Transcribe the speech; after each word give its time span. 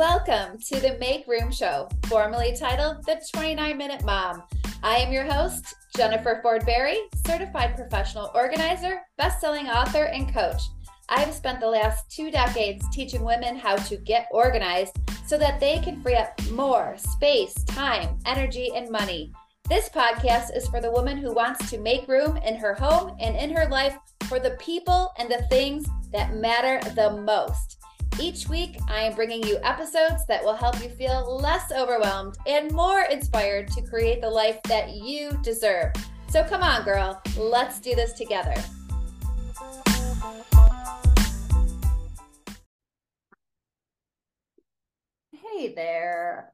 Welcome 0.00 0.58
to 0.60 0.80
the 0.80 0.96
Make 0.98 1.26
Room 1.26 1.52
Show, 1.52 1.86
formerly 2.06 2.56
titled 2.56 3.04
The 3.04 3.20
29 3.34 3.76
Minute 3.76 4.02
Mom. 4.02 4.44
I 4.82 4.96
am 4.96 5.12
your 5.12 5.30
host, 5.30 5.74
Jennifer 5.94 6.40
Ford 6.42 6.64
Berry, 6.64 7.00
certified 7.26 7.76
professional 7.76 8.30
organizer, 8.34 9.02
best-selling 9.18 9.68
author, 9.68 10.04
and 10.04 10.32
coach. 10.32 10.62
I've 11.10 11.34
spent 11.34 11.60
the 11.60 11.68
last 11.68 12.10
two 12.10 12.30
decades 12.30 12.82
teaching 12.90 13.22
women 13.22 13.56
how 13.56 13.76
to 13.76 13.98
get 13.98 14.26
organized 14.32 14.96
so 15.26 15.36
that 15.36 15.60
they 15.60 15.80
can 15.80 16.00
free 16.00 16.14
up 16.14 16.32
more 16.50 16.96
space, 16.96 17.52
time, 17.64 18.18
energy, 18.24 18.70
and 18.74 18.88
money. 18.88 19.30
This 19.68 19.90
podcast 19.90 20.56
is 20.56 20.66
for 20.68 20.80
the 20.80 20.90
woman 20.90 21.18
who 21.18 21.34
wants 21.34 21.68
to 21.68 21.78
make 21.78 22.08
room 22.08 22.38
in 22.38 22.56
her 22.56 22.72
home 22.72 23.18
and 23.20 23.36
in 23.36 23.54
her 23.54 23.68
life 23.68 23.98
for 24.24 24.40
the 24.40 24.56
people 24.58 25.12
and 25.18 25.30
the 25.30 25.46
things 25.50 25.86
that 26.10 26.36
matter 26.36 26.80
the 26.94 27.20
most. 27.20 27.79
Each 28.18 28.48
week, 28.48 28.78
I 28.88 29.02
am 29.02 29.14
bringing 29.14 29.42
you 29.46 29.58
episodes 29.62 30.26
that 30.26 30.42
will 30.42 30.54
help 30.54 30.82
you 30.82 30.88
feel 30.90 31.38
less 31.40 31.70
overwhelmed 31.72 32.36
and 32.46 32.72
more 32.72 33.02
inspired 33.10 33.68
to 33.68 33.82
create 33.82 34.20
the 34.20 34.30
life 34.30 34.62
that 34.64 34.90
you 34.90 35.38
deserve. 35.42 35.92
So 36.28 36.44
come 36.44 36.62
on, 36.62 36.84
girl, 36.84 37.20
let's 37.36 37.80
do 37.80 37.94
this 37.94 38.12
together. 38.12 38.54
Hey 45.32 45.74
there. 45.74 46.52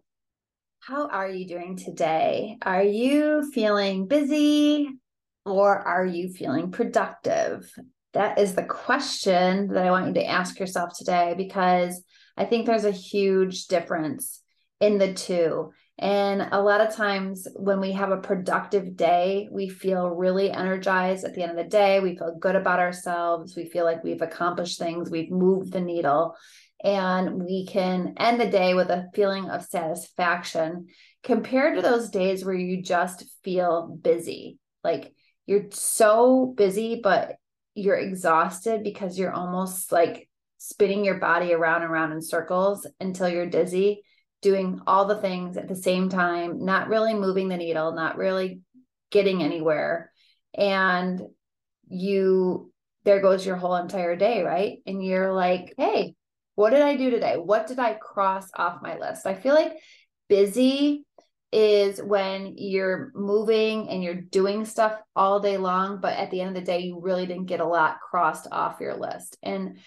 How 0.80 1.09
are 1.09 1.29
you 1.29 1.46
doing 1.46 1.77
today? 1.77 2.59
Are 2.62 2.84
you 2.84 3.51
feeling 3.52 4.07
busy 4.07 4.88
or 5.45 5.77
are 5.77 6.07
you 6.07 6.29
feeling 6.29 6.70
productive? 6.70 7.68
That 8.12 8.38
is 8.38 8.54
the 8.54 8.65
question 8.65 9.68
that 9.68 9.87
I 9.87 9.90
want 9.90 10.09
you 10.09 10.15
to 10.15 10.26
ask 10.26 10.59
yourself 10.59 10.96
today 10.96 11.35
because 11.37 12.02
I 12.37 12.45
think 12.45 12.66
there's 12.66 12.85
a 12.85 12.90
huge 12.90 13.66
difference 13.66 14.43
in 14.80 14.98
the 14.98 15.13
two. 15.13 15.73
And 15.98 16.48
a 16.52 16.60
lot 16.60 16.82
of 16.82 16.95
times 16.95 17.48
when 17.57 17.80
we 17.80 17.93
have 17.93 18.10
a 18.10 18.18
productive 18.18 18.96
day, 18.96 19.48
we 19.51 19.68
feel 19.71 20.10
really 20.10 20.51
energized 20.51 21.24
at 21.24 21.35
the 21.35 21.43
end 21.43 21.52
of 21.52 21.57
the 21.57 21.65
day. 21.65 22.01
We 22.01 22.16
feel 22.16 22.37
good 22.38 22.57
about 22.57 22.80
ourselves. 22.80 23.57
We 23.57 23.65
feel 23.65 23.87
like 23.87 24.04
we've 24.04 24.20
accomplished 24.20 24.79
things, 24.79 25.10
we've 25.10 25.30
moved 25.30 25.73
the 25.73 25.80
needle, 25.80 26.37
and 26.85 27.43
we 27.43 27.66
can 27.66 28.15
end 28.18 28.38
the 28.38 28.51
day 28.51 28.74
with 28.74 28.91
a 28.91 29.07
feeling 29.15 29.48
of 29.48 29.65
satisfaction 29.65 30.88
compared 31.23 31.76
to 31.76 31.82
those 31.82 32.10
days 32.10 32.45
where 32.45 32.54
you 32.54 32.82
just 32.82 33.24
feel 33.43 33.88
busy. 33.88 34.59
Like 34.85 35.15
you're 35.46 35.70
so 35.70 36.52
busy, 36.54 37.01
but 37.02 37.37
you're 37.77 37.96
exhausted 37.96 38.82
because 38.82 39.19
you're 39.19 39.32
almost 39.32 39.93
like 39.93 40.29
spinning 40.59 41.05
your 41.05 41.19
body 41.19 41.52
around 41.52 41.82
and 41.82 41.93
around 41.93 42.13
in 42.13 42.23
circles 42.23 42.87
until 42.99 43.29
you're 43.29 43.46
dizzy, 43.46 44.02
doing 44.41 44.80
all 44.87 45.05
the 45.05 45.21
things 45.21 45.57
at 45.57 45.69
the 45.69 45.77
same 45.77 46.09
time, 46.09 46.65
not 46.65 46.88
really 46.88 47.15
moving 47.15 47.49
the 47.49 47.57
needle, 47.57 47.93
not 47.93 48.16
really 48.16 48.60
getting 49.10 49.43
anywhere. 49.43 50.10
And 50.54 51.21
you, 51.88 52.73
there 53.04 53.21
goes 53.21 53.47
your 53.47 53.57
whole 53.57 53.77
entire 53.77 54.16
day, 54.16 54.43
right? 54.43 54.79
And 54.87 55.04
you're 55.04 55.32
like, 55.32 55.74
hey, 55.77 56.15
what 56.54 56.71
did 56.71 56.80
I 56.80 56.97
do 56.97 57.10
today? 57.10 57.37
What 57.37 57.66
did 57.66 57.79
I 57.79 57.93
cross 57.95 58.49
off 58.54 58.82
my 58.82 58.99
list? 58.99 59.27
I 59.27 59.35
feel 59.35 59.54
like 59.54 59.74
busy 60.29 61.05
is 61.57 62.02
when 62.02 62.52
you're 62.59 63.10
moving 63.15 63.88
and 63.88 64.03
you're 64.03 64.21
doing 64.21 64.66
stuff 64.66 65.00
all 65.15 65.41
day 65.41 65.56
long, 65.56 66.03
but 66.03 66.12
at 66.12 66.31
the 66.31 66.43
end 66.43 66.50
of 66.50 66.54
the 66.54 66.60
day, 66.60 66.81
you 66.81 67.00
really 67.00 67.25
didn't 67.25 67.47
get 67.47 67.60
a 67.60 67.66
lot 67.66 67.97
crossed 67.98 68.47
off 68.53 68.78
your 68.78 68.94
list. 68.94 69.38
And 69.43 69.78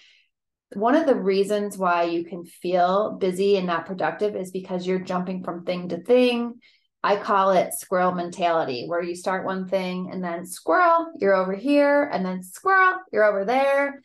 one 0.74 0.96
of 0.96 1.06
the 1.06 1.14
reasons 1.14 1.78
why 1.78 2.04
you 2.04 2.24
can 2.24 2.44
feel 2.44 3.12
busy 3.12 3.56
and 3.56 3.68
not 3.68 3.86
productive 3.86 4.34
is 4.34 4.50
because 4.50 4.84
you're 4.84 4.98
jumping 4.98 5.44
from 5.44 5.64
thing 5.64 5.90
to 5.90 6.02
thing. 6.02 6.54
I 7.04 7.14
call 7.14 7.52
it 7.52 7.72
squirrel 7.74 8.12
mentality, 8.12 8.86
where 8.88 9.02
you 9.02 9.14
start 9.14 9.46
one 9.46 9.68
thing 9.68 10.10
and 10.12 10.24
then 10.24 10.46
squirrel, 10.46 11.12
you're 11.20 11.36
over 11.36 11.54
here, 11.54 12.02
and 12.12 12.26
then 12.26 12.42
squirrel, 12.42 12.98
you're 13.12 13.24
over 13.24 13.44
there. 13.44 14.02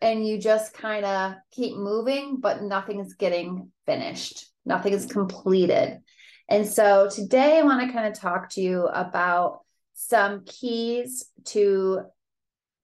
And 0.00 0.26
you 0.26 0.38
just 0.38 0.72
kind 0.72 1.04
of 1.04 1.34
keep 1.52 1.76
moving, 1.76 2.38
but 2.40 2.62
nothing 2.62 3.00
is 3.00 3.12
getting 3.12 3.70
finished, 3.84 4.46
nothing 4.64 4.94
is 4.94 5.04
completed. 5.04 6.00
And 6.48 6.66
so 6.66 7.08
today 7.10 7.58
I 7.58 7.62
want 7.62 7.86
to 7.86 7.92
kind 7.92 8.06
of 8.06 8.18
talk 8.18 8.50
to 8.50 8.60
you 8.60 8.86
about 8.86 9.60
some 9.94 10.44
keys 10.44 11.24
to 11.46 12.02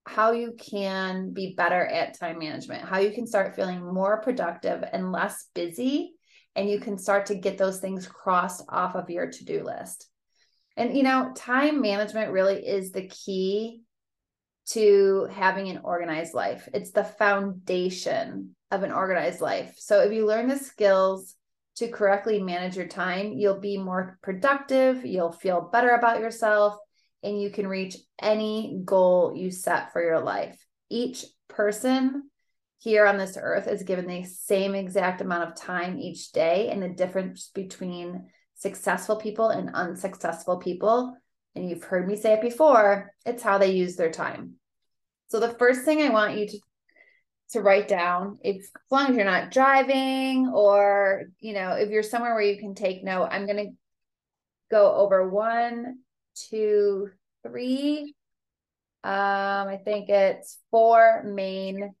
how 0.05 0.31
you 0.31 0.55
can 0.59 1.31
be 1.31 1.53
better 1.55 1.85
at 1.85 2.19
time 2.19 2.39
management, 2.39 2.83
how 2.83 2.97
you 2.97 3.11
can 3.11 3.27
start 3.27 3.55
feeling 3.55 3.81
more 3.93 4.21
productive 4.21 4.83
and 4.91 5.11
less 5.11 5.47
busy, 5.53 6.13
and 6.55 6.69
you 6.69 6.79
can 6.79 6.97
start 6.97 7.27
to 7.27 7.35
get 7.35 7.57
those 7.57 7.79
things 7.79 8.07
crossed 8.07 8.63
off 8.67 8.95
of 8.95 9.09
your 9.09 9.29
to 9.29 9.45
do 9.45 9.63
list. 9.63 10.07
And, 10.75 10.97
you 10.97 11.03
know, 11.03 11.31
time 11.35 11.81
management 11.81 12.31
really 12.31 12.65
is 12.65 12.91
the 12.91 13.07
key 13.07 13.81
to 14.69 15.27
having 15.31 15.69
an 15.69 15.81
organized 15.83 16.33
life. 16.33 16.67
It's 16.73 16.91
the 16.91 17.03
foundation 17.03 18.55
of 18.71 18.83
an 18.83 18.91
organized 18.91 19.41
life. 19.41 19.75
So 19.77 19.99
if 20.01 20.13
you 20.13 20.25
learn 20.25 20.47
the 20.47 20.57
skills 20.57 21.35
to 21.81 21.87
correctly 21.87 22.39
manage 22.39 22.77
your 22.77 22.87
time, 22.87 23.33
you'll 23.33 23.59
be 23.59 23.75
more 23.75 24.19
productive, 24.21 25.03
you'll 25.03 25.31
feel 25.31 25.69
better 25.73 25.89
about 25.89 26.19
yourself, 26.19 26.77
and 27.23 27.41
you 27.41 27.49
can 27.49 27.67
reach 27.67 27.97
any 28.21 28.79
goal 28.85 29.33
you 29.35 29.49
set 29.49 29.91
for 29.91 30.03
your 30.03 30.19
life. 30.19 30.63
Each 30.89 31.25
person 31.47 32.29
here 32.77 33.07
on 33.07 33.17
this 33.17 33.35
earth 33.39 33.67
is 33.67 33.81
given 33.81 34.05
the 34.05 34.23
same 34.25 34.75
exact 34.75 35.21
amount 35.21 35.49
of 35.49 35.55
time 35.55 35.97
each 35.97 36.31
day, 36.31 36.69
and 36.69 36.83
the 36.83 36.89
difference 36.89 37.49
between 37.53 38.27
successful 38.53 39.15
people 39.15 39.49
and 39.49 39.71
unsuccessful 39.73 40.57
people. 40.57 41.17
And 41.55 41.67
you've 41.67 41.83
heard 41.83 42.07
me 42.07 42.15
say 42.15 42.33
it 42.33 42.41
before, 42.41 43.11
it's 43.25 43.41
how 43.41 43.57
they 43.57 43.71
use 43.71 43.95
their 43.95 44.11
time. 44.11 44.53
So, 45.29 45.39
the 45.39 45.49
first 45.49 45.83
thing 45.83 46.03
I 46.03 46.09
want 46.09 46.37
you 46.37 46.47
to 46.47 46.59
to 47.51 47.61
write 47.61 47.87
down 47.87 48.37
if 48.43 48.57
as 48.57 48.69
long 48.89 49.09
as 49.09 49.15
you're 49.15 49.25
not 49.25 49.51
driving 49.51 50.51
or 50.53 51.23
you 51.39 51.53
know 51.53 51.71
if 51.71 51.89
you're 51.89 52.03
somewhere 52.03 52.33
where 52.33 52.43
you 52.43 52.57
can 52.57 52.73
take 52.73 53.03
note 53.03 53.27
i'm 53.31 53.45
going 53.45 53.57
to 53.57 53.71
go 54.69 54.95
over 54.95 55.29
one 55.29 55.97
two 56.49 57.09
three. 57.43 58.15
Um 59.03 59.67
i 59.67 59.79
think 59.83 60.09
it's 60.09 60.59
four 60.71 61.23
main 61.25 61.93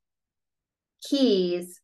keys 1.07 1.81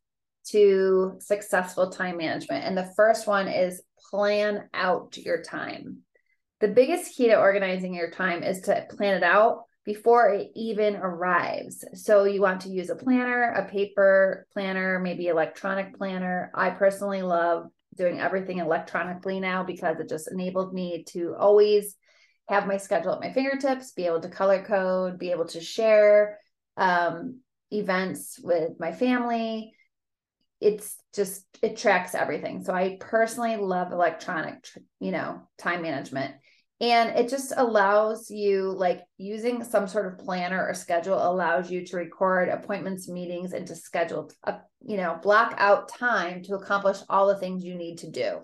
to 0.49 1.17
successful 1.19 1.89
time 1.89 2.17
management. 2.17 2.63
And 2.63 2.78
the 2.78 2.91
first 2.95 3.28
one 3.28 3.47
is 3.47 3.81
plan 4.09 4.69
out 4.73 5.17
your 5.17 5.41
time. 5.41 5.99
The 6.59 6.69
biggest 6.69 7.16
key 7.16 7.28
to 7.28 7.39
organizing 7.39 7.94
your 7.94 8.11
time 8.11 8.44
is 8.44 8.61
to 8.61 8.88
plan 8.89 9.16
it 9.16 9.23
out 9.23 9.63
before 9.87 10.27
it 10.27 10.51
even 10.53 10.97
arrives. 10.97 11.85
So 11.93 12.25
you 12.25 12.41
want 12.41 12.59
to 12.61 12.69
use 12.69 12.89
a 12.89 12.95
planner, 12.95 13.53
a 13.53 13.69
paper 13.69 14.45
planner, 14.51 14.99
maybe 14.99 15.27
electronic 15.27 15.97
planner. 15.97 16.51
I 16.53 16.71
personally 16.71 17.21
love 17.21 17.67
doing 17.95 18.19
everything 18.19 18.57
electronically 18.57 19.39
now 19.39 19.63
because 19.63 19.97
it 20.01 20.09
just 20.09 20.29
enabled 20.29 20.73
me 20.73 21.05
to 21.11 21.35
always 21.39 21.95
have 22.49 22.67
my 22.67 22.75
schedule 22.75 23.13
at 23.13 23.21
my 23.21 23.31
fingertips, 23.31 23.93
be 23.93 24.05
able 24.05 24.19
to 24.19 24.27
color 24.27 24.61
code, 24.61 25.17
be 25.17 25.31
able 25.31 25.47
to 25.47 25.61
share 25.61 26.37
um, 26.75 27.39
events 27.71 28.37
with 28.43 28.71
my 28.81 28.91
family. 28.91 29.71
It's 30.59 30.97
just 31.15 31.45
it 31.61 31.77
tracks 31.77 32.13
everything. 32.13 32.61
So 32.61 32.73
I 32.73 32.97
personally 32.99 33.55
love 33.55 33.93
electronic, 33.93 34.67
you 34.99 35.11
know, 35.11 35.47
time 35.57 35.81
management 35.81 36.35
and 36.79 37.17
it 37.17 37.27
just 37.27 37.53
allows 37.57 38.29
you 38.29 38.71
like 38.71 39.01
using 39.17 39.63
some 39.63 39.87
sort 39.87 40.05
of 40.05 40.23
planner 40.23 40.63
or 40.67 40.73
schedule 40.75 41.16
allows 41.16 41.72
you 41.72 41.85
to 41.85 41.97
record 41.97 42.49
appointments 42.49 43.09
meetings 43.09 43.53
and 43.53 43.66
to 43.67 43.75
schedule 43.75 44.29
a 44.43 44.57
you 44.85 44.97
know 44.97 45.19
block 45.23 45.55
out 45.57 45.90
time 45.90 46.43
to 46.43 46.55
accomplish 46.55 46.97
all 47.09 47.28
the 47.28 47.37
things 47.37 47.63
you 47.63 47.75
need 47.75 47.97
to 47.99 48.11
do. 48.11 48.41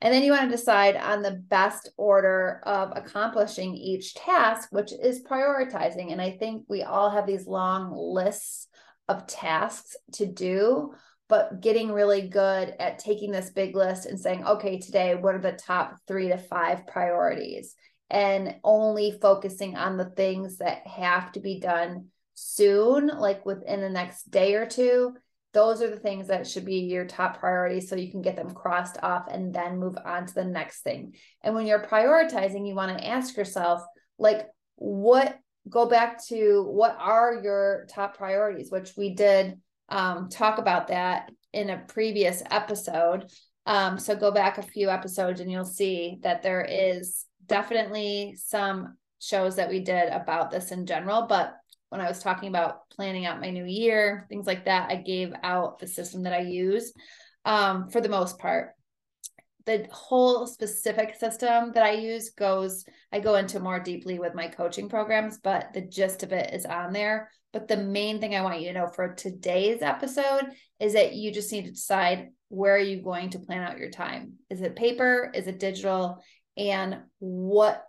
And 0.00 0.14
then 0.14 0.22
you 0.22 0.30
want 0.30 0.48
to 0.48 0.56
decide 0.56 0.94
on 0.96 1.22
the 1.22 1.42
best 1.48 1.90
order 1.96 2.60
of 2.64 2.92
accomplishing 2.94 3.74
each 3.74 4.14
task 4.14 4.68
which 4.70 4.92
is 4.92 5.22
prioritizing. 5.22 6.12
And 6.12 6.20
i 6.20 6.32
think 6.32 6.64
we 6.68 6.82
all 6.82 7.08
have 7.08 7.26
these 7.26 7.46
long 7.46 7.92
lists 7.94 8.68
of 9.08 9.26
tasks 9.26 9.96
to 10.12 10.26
do 10.26 10.92
but 11.28 11.60
getting 11.60 11.92
really 11.92 12.28
good 12.28 12.74
at 12.80 12.98
taking 12.98 13.30
this 13.30 13.50
big 13.50 13.76
list 13.76 14.06
and 14.06 14.18
saying, 14.18 14.44
okay, 14.44 14.78
today, 14.78 15.14
what 15.14 15.34
are 15.34 15.40
the 15.40 15.52
top 15.52 15.96
three 16.06 16.28
to 16.28 16.38
five 16.38 16.86
priorities? 16.86 17.74
And 18.10 18.56
only 18.64 19.18
focusing 19.20 19.76
on 19.76 19.98
the 19.98 20.10
things 20.10 20.58
that 20.58 20.86
have 20.86 21.30
to 21.32 21.40
be 21.40 21.60
done 21.60 22.06
soon, 22.34 23.08
like 23.08 23.44
within 23.44 23.80
the 23.80 23.90
next 23.90 24.30
day 24.30 24.54
or 24.54 24.64
two. 24.64 25.14
Those 25.52 25.82
are 25.82 25.90
the 25.90 25.98
things 25.98 26.28
that 26.28 26.46
should 26.46 26.64
be 26.64 26.80
your 26.80 27.06
top 27.06 27.40
priorities 27.40 27.88
so 27.88 27.96
you 27.96 28.10
can 28.10 28.22
get 28.22 28.36
them 28.36 28.54
crossed 28.54 28.96
off 29.02 29.26
and 29.30 29.52
then 29.52 29.78
move 29.78 29.96
on 30.02 30.26
to 30.26 30.34
the 30.34 30.44
next 30.44 30.80
thing. 30.80 31.14
And 31.42 31.54
when 31.54 31.66
you're 31.66 31.84
prioritizing, 31.84 32.66
you 32.66 32.74
want 32.74 32.96
to 32.96 33.06
ask 33.06 33.36
yourself, 33.36 33.82
like, 34.18 34.46
what 34.76 35.38
go 35.68 35.86
back 35.86 36.24
to 36.26 36.64
what 36.64 36.96
are 36.98 37.40
your 37.42 37.86
top 37.90 38.16
priorities, 38.16 38.70
which 38.70 38.92
we 38.96 39.14
did 39.14 39.60
um, 39.88 40.28
talk 40.28 40.58
about 40.58 40.88
that 40.88 41.30
in 41.52 41.70
a 41.70 41.84
previous 41.88 42.42
episode. 42.50 43.30
Um, 43.66 43.98
so 43.98 44.16
go 44.16 44.30
back 44.30 44.58
a 44.58 44.62
few 44.62 44.88
episodes 44.88 45.40
and 45.40 45.50
you'll 45.50 45.64
see 45.64 46.18
that 46.22 46.42
there 46.42 46.66
is 46.68 47.24
definitely 47.46 48.36
some 48.36 48.96
shows 49.20 49.56
that 49.56 49.68
we 49.68 49.80
did 49.80 50.08
about 50.10 50.50
this 50.50 50.70
in 50.70 50.86
general. 50.86 51.26
But 51.28 51.54
when 51.88 52.00
I 52.00 52.08
was 52.08 52.22
talking 52.22 52.48
about 52.48 52.88
planning 52.90 53.26
out 53.26 53.40
my 53.40 53.50
new 53.50 53.64
year, 53.64 54.26
things 54.28 54.46
like 54.46 54.66
that, 54.66 54.90
I 54.90 54.96
gave 54.96 55.32
out 55.42 55.78
the 55.78 55.86
system 55.86 56.22
that 56.24 56.32
I 56.32 56.40
use 56.40 56.92
um, 57.44 57.88
for 57.88 58.00
the 58.00 58.08
most 58.08 58.38
part. 58.38 58.70
The 59.68 59.86
whole 59.92 60.46
specific 60.46 61.16
system 61.16 61.72
that 61.74 61.82
I 61.82 61.90
use 61.90 62.30
goes, 62.30 62.86
I 63.12 63.20
go 63.20 63.34
into 63.34 63.60
more 63.60 63.78
deeply 63.78 64.18
with 64.18 64.34
my 64.34 64.48
coaching 64.48 64.88
programs, 64.88 65.36
but 65.36 65.74
the 65.74 65.82
gist 65.82 66.22
of 66.22 66.32
it 66.32 66.54
is 66.54 66.64
on 66.64 66.94
there. 66.94 67.30
But 67.52 67.68
the 67.68 67.76
main 67.76 68.18
thing 68.18 68.34
I 68.34 68.40
want 68.40 68.62
you 68.62 68.68
to 68.68 68.72
know 68.78 68.86
for 68.86 69.12
today's 69.12 69.82
episode 69.82 70.46
is 70.80 70.94
that 70.94 71.16
you 71.16 71.30
just 71.30 71.52
need 71.52 71.66
to 71.66 71.72
decide 71.72 72.28
where 72.48 72.76
are 72.76 72.78
you 72.78 73.02
going 73.02 73.28
to 73.28 73.40
plan 73.40 73.62
out 73.62 73.76
your 73.76 73.90
time? 73.90 74.36
Is 74.48 74.62
it 74.62 74.74
paper? 74.74 75.30
Is 75.34 75.48
it 75.48 75.60
digital? 75.60 76.24
And 76.56 77.00
what 77.18 77.84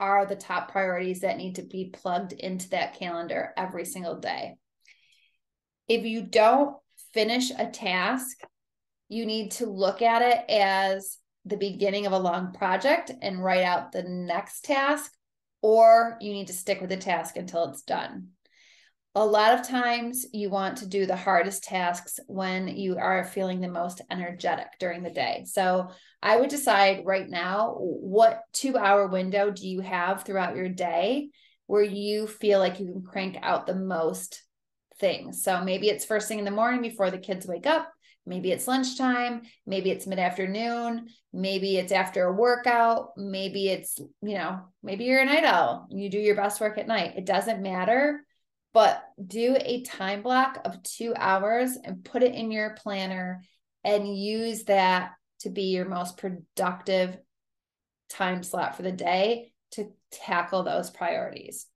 are 0.00 0.24
the 0.24 0.34
top 0.34 0.72
priorities 0.72 1.20
that 1.20 1.36
need 1.36 1.56
to 1.56 1.62
be 1.62 1.90
plugged 1.92 2.32
into 2.32 2.70
that 2.70 2.98
calendar 2.98 3.52
every 3.54 3.84
single 3.84 4.18
day? 4.18 4.54
If 5.88 6.06
you 6.06 6.22
don't 6.22 6.74
finish 7.12 7.50
a 7.50 7.66
task, 7.66 8.38
you 9.10 9.26
need 9.26 9.50
to 9.52 9.66
look 9.66 10.00
at 10.00 10.22
it 10.22 10.50
as 10.50 11.18
the 11.44 11.58
beginning 11.58 12.06
of 12.06 12.12
a 12.12 12.18
long 12.18 12.52
project 12.52 13.12
and 13.20 13.42
write 13.42 13.64
out 13.64 13.92
the 13.92 14.02
next 14.02 14.64
task, 14.64 15.12
or 15.60 16.16
you 16.20 16.32
need 16.32 16.46
to 16.46 16.52
stick 16.54 16.80
with 16.80 16.90
the 16.90 16.96
task 16.96 17.36
until 17.36 17.68
it's 17.68 17.82
done 17.82 18.28
a 19.14 19.24
lot 19.24 19.58
of 19.58 19.66
times 19.66 20.26
you 20.32 20.50
want 20.50 20.78
to 20.78 20.86
do 20.86 21.04
the 21.04 21.16
hardest 21.16 21.64
tasks 21.64 22.20
when 22.28 22.68
you 22.68 22.96
are 22.96 23.24
feeling 23.24 23.60
the 23.60 23.68
most 23.68 24.00
energetic 24.08 24.68
during 24.78 25.02
the 25.02 25.10
day. 25.10 25.44
So 25.46 25.88
I 26.22 26.36
would 26.36 26.50
decide 26.50 27.04
right 27.04 27.28
now 27.28 27.74
what 27.76 28.42
two 28.52 28.76
hour 28.76 29.08
window 29.08 29.50
do 29.50 29.68
you 29.68 29.80
have 29.80 30.22
throughout 30.22 30.54
your 30.54 30.68
day 30.68 31.30
where 31.66 31.82
you 31.82 32.28
feel 32.28 32.60
like 32.60 32.78
you 32.78 32.86
can 32.86 33.02
crank 33.02 33.36
out 33.42 33.66
the 33.66 33.74
most 33.74 34.42
things. 35.00 35.42
So 35.42 35.64
maybe 35.64 35.88
it's 35.88 36.04
first 36.04 36.28
thing 36.28 36.38
in 36.38 36.44
the 36.44 36.50
morning 36.50 36.82
before 36.82 37.10
the 37.10 37.18
kids 37.18 37.46
wake 37.46 37.66
up. 37.66 37.90
Maybe 38.26 38.52
it's 38.52 38.68
lunchtime. 38.68 39.42
Maybe 39.66 39.90
it's 39.90 40.06
mid 40.06 40.18
afternoon. 40.18 41.08
Maybe 41.32 41.76
it's 41.76 41.92
after 41.92 42.24
a 42.24 42.32
workout. 42.32 43.12
Maybe 43.16 43.68
it's, 43.68 43.98
you 43.98 44.34
know, 44.34 44.60
maybe 44.82 45.04
you're 45.04 45.22
a 45.22 45.24
night 45.24 45.44
owl. 45.44 45.88
You 45.90 46.10
do 46.10 46.18
your 46.18 46.36
best 46.36 46.60
work 46.60 46.78
at 46.78 46.86
night. 46.86 47.14
It 47.16 47.26
doesn't 47.26 47.62
matter 47.62 48.24
but 48.72 49.02
do 49.24 49.56
a 49.58 49.82
time 49.82 50.22
block 50.22 50.60
of 50.64 50.82
two 50.82 51.12
hours 51.16 51.76
and 51.82 52.04
put 52.04 52.22
it 52.22 52.34
in 52.34 52.50
your 52.50 52.76
planner 52.80 53.42
and 53.84 54.16
use 54.16 54.64
that 54.64 55.12
to 55.40 55.50
be 55.50 55.62
your 55.62 55.88
most 55.88 56.16
productive 56.16 57.16
time 58.08 58.42
slot 58.42 58.76
for 58.76 58.82
the 58.82 58.92
day 58.92 59.52
to 59.72 59.90
tackle 60.10 60.62
those 60.62 60.90
priorities. 60.90 61.66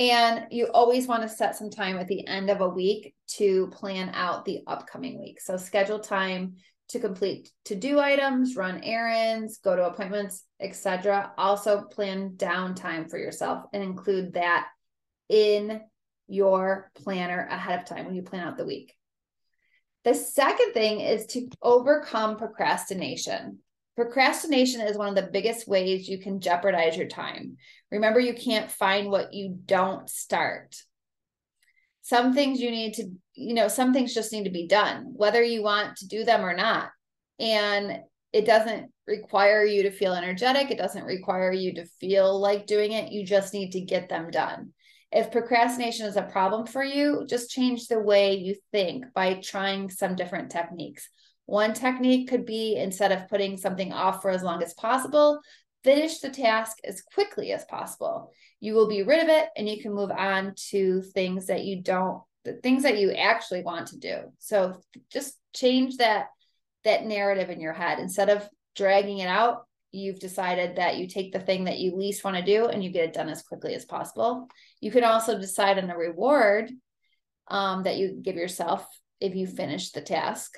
And 0.00 0.46
you 0.50 0.68
always 0.72 1.06
want 1.06 1.22
to 1.22 1.28
set 1.28 1.56
some 1.56 1.68
time 1.68 1.98
at 1.98 2.08
the 2.08 2.26
end 2.26 2.48
of 2.48 2.62
a 2.62 2.68
week 2.68 3.14
to 3.34 3.66
plan 3.66 4.10
out 4.14 4.46
the 4.46 4.60
upcoming 4.66 5.20
week. 5.20 5.42
So 5.42 5.58
schedule 5.58 5.98
time 5.98 6.54
to 6.88 6.98
complete 6.98 7.50
to-do 7.66 8.00
items, 8.00 8.56
run 8.56 8.82
errands, 8.82 9.58
go 9.58 9.76
to 9.76 9.86
appointments, 9.86 10.42
etc. 10.58 11.32
Also 11.36 11.82
plan 11.82 12.30
downtime 12.36 13.10
for 13.10 13.18
yourself 13.18 13.64
and 13.74 13.82
include 13.82 14.32
that 14.32 14.68
in 15.28 15.82
your 16.28 16.90
planner 16.96 17.46
ahead 17.50 17.78
of 17.78 17.84
time 17.84 18.06
when 18.06 18.14
you 18.14 18.22
plan 18.22 18.48
out 18.48 18.56
the 18.56 18.64
week. 18.64 18.94
The 20.04 20.14
second 20.14 20.72
thing 20.72 21.00
is 21.00 21.26
to 21.26 21.50
overcome 21.60 22.38
procrastination. 22.38 23.58
Procrastination 24.00 24.80
is 24.80 24.96
one 24.96 25.10
of 25.10 25.14
the 25.14 25.30
biggest 25.30 25.68
ways 25.68 26.08
you 26.08 26.16
can 26.16 26.40
jeopardize 26.40 26.96
your 26.96 27.06
time. 27.06 27.58
Remember, 27.90 28.18
you 28.18 28.32
can't 28.32 28.70
find 28.70 29.10
what 29.10 29.34
you 29.34 29.58
don't 29.66 30.08
start. 30.08 30.74
Some 32.00 32.32
things 32.32 32.62
you 32.62 32.70
need 32.70 32.94
to, 32.94 33.10
you 33.34 33.52
know, 33.52 33.68
some 33.68 33.92
things 33.92 34.14
just 34.14 34.32
need 34.32 34.44
to 34.44 34.50
be 34.50 34.66
done, 34.66 35.12
whether 35.14 35.42
you 35.42 35.62
want 35.62 35.98
to 35.98 36.08
do 36.08 36.24
them 36.24 36.46
or 36.46 36.56
not. 36.56 36.88
And 37.38 37.98
it 38.32 38.46
doesn't 38.46 38.90
require 39.06 39.66
you 39.66 39.82
to 39.82 39.90
feel 39.90 40.14
energetic. 40.14 40.70
It 40.70 40.78
doesn't 40.78 41.04
require 41.04 41.52
you 41.52 41.74
to 41.74 41.84
feel 42.00 42.40
like 42.40 42.66
doing 42.66 42.92
it. 42.92 43.12
You 43.12 43.26
just 43.26 43.52
need 43.52 43.72
to 43.72 43.82
get 43.82 44.08
them 44.08 44.30
done. 44.30 44.72
If 45.12 45.30
procrastination 45.30 46.06
is 46.06 46.16
a 46.16 46.22
problem 46.22 46.66
for 46.66 46.82
you, 46.82 47.26
just 47.28 47.50
change 47.50 47.86
the 47.86 48.00
way 48.00 48.38
you 48.38 48.54
think 48.72 49.12
by 49.14 49.42
trying 49.44 49.90
some 49.90 50.16
different 50.16 50.50
techniques. 50.50 51.06
One 51.50 51.74
technique 51.74 52.28
could 52.28 52.46
be 52.46 52.76
instead 52.76 53.10
of 53.10 53.28
putting 53.28 53.56
something 53.56 53.92
off 53.92 54.22
for 54.22 54.30
as 54.30 54.44
long 54.44 54.62
as 54.62 54.72
possible, 54.74 55.40
finish 55.82 56.20
the 56.20 56.30
task 56.30 56.76
as 56.84 57.02
quickly 57.02 57.50
as 57.50 57.64
possible. 57.64 58.30
You 58.60 58.74
will 58.74 58.86
be 58.86 59.02
rid 59.02 59.20
of 59.20 59.28
it 59.28 59.48
and 59.56 59.68
you 59.68 59.82
can 59.82 59.92
move 59.92 60.12
on 60.12 60.54
to 60.70 61.02
things 61.02 61.46
that 61.46 61.64
you 61.64 61.82
don't 61.82 62.22
the 62.44 62.52
things 62.52 62.84
that 62.84 62.98
you 62.98 63.10
actually 63.10 63.64
want 63.64 63.88
to 63.88 63.98
do. 63.98 64.18
So 64.38 64.80
just 65.12 65.38
change 65.52 65.96
that 65.96 66.26
that 66.84 67.04
narrative 67.04 67.50
in 67.50 67.60
your 67.60 67.72
head 67.72 67.98
instead 67.98 68.30
of 68.30 68.48
dragging 68.76 69.18
it 69.18 69.26
out, 69.26 69.66
you've 69.90 70.20
decided 70.20 70.76
that 70.76 70.98
you 70.98 71.08
take 71.08 71.32
the 71.32 71.40
thing 71.40 71.64
that 71.64 71.80
you 71.80 71.96
least 71.96 72.22
want 72.22 72.36
to 72.36 72.44
do 72.44 72.66
and 72.66 72.84
you 72.84 72.90
get 72.90 73.06
it 73.06 73.12
done 73.12 73.28
as 73.28 73.42
quickly 73.42 73.74
as 73.74 73.84
possible. 73.84 74.46
You 74.80 74.92
can 74.92 75.02
also 75.02 75.36
decide 75.36 75.78
on 75.78 75.90
a 75.90 75.98
reward 75.98 76.70
um, 77.48 77.82
that 77.82 77.96
you 77.96 78.20
give 78.22 78.36
yourself 78.36 78.86
if 79.18 79.34
you 79.34 79.48
finish 79.48 79.90
the 79.90 80.00
task. 80.00 80.56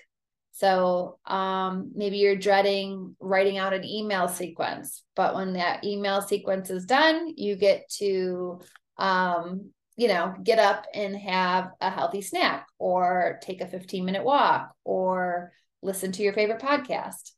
So 0.53 1.19
um, 1.25 1.93
maybe 1.95 2.19
you're 2.19 2.37
dreading 2.37 3.17
writing 3.21 3.57
out 3.57 3.73
an 3.73 3.85
email 3.85 4.29
sequence, 4.29 5.03
but 5.17 5.35
when 5.35 5.55
that 5.55 5.83
email 5.83 6.21
sequence 6.21 6.69
is 6.69 6.85
done, 6.85 7.33
you 7.37 7.57
get 7.57 7.89
to, 7.99 8.61
um, 8.99 9.71
you 9.97 10.09
know, 10.09 10.35
get 10.43 10.59
up 10.59 10.85
and 10.93 11.17
have 11.17 11.71
a 11.81 11.91
healthy 11.91 12.21
snack 12.21 12.67
or 12.79 13.41
take 13.43 13.63
a 13.63 13.67
15 13.67 14.05
minute 14.05 14.25
walk 14.25 14.71
or 14.85 15.53
listen 15.83 16.13
to 16.13 16.23
your 16.23 16.35
favorite 16.35 16.61
podcast. 16.61 17.33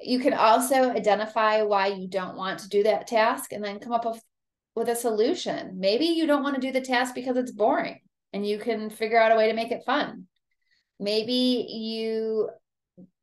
You 0.00 0.18
can 0.18 0.32
also 0.32 0.90
identify 0.90 1.62
why 1.62 1.88
you 1.88 2.08
don't 2.08 2.36
want 2.36 2.60
to 2.60 2.68
do 2.68 2.82
that 2.84 3.06
task 3.06 3.52
and 3.52 3.62
then 3.62 3.78
come 3.78 3.92
up 3.92 4.06
with, 4.06 4.22
with 4.74 4.88
a 4.88 4.96
solution. 4.96 5.78
Maybe 5.78 6.06
you 6.06 6.26
don't 6.26 6.42
want 6.42 6.54
to 6.54 6.60
do 6.60 6.72
the 6.72 6.80
task 6.80 7.14
because 7.14 7.36
it's 7.36 7.52
boring 7.52 8.00
and 8.32 8.46
you 8.46 8.58
can 8.58 8.88
figure 8.88 9.20
out 9.20 9.32
a 9.32 9.36
way 9.36 9.48
to 9.48 9.54
make 9.54 9.70
it 9.70 9.84
fun. 9.84 10.26
Maybe 10.98 11.66
you, 11.68 12.50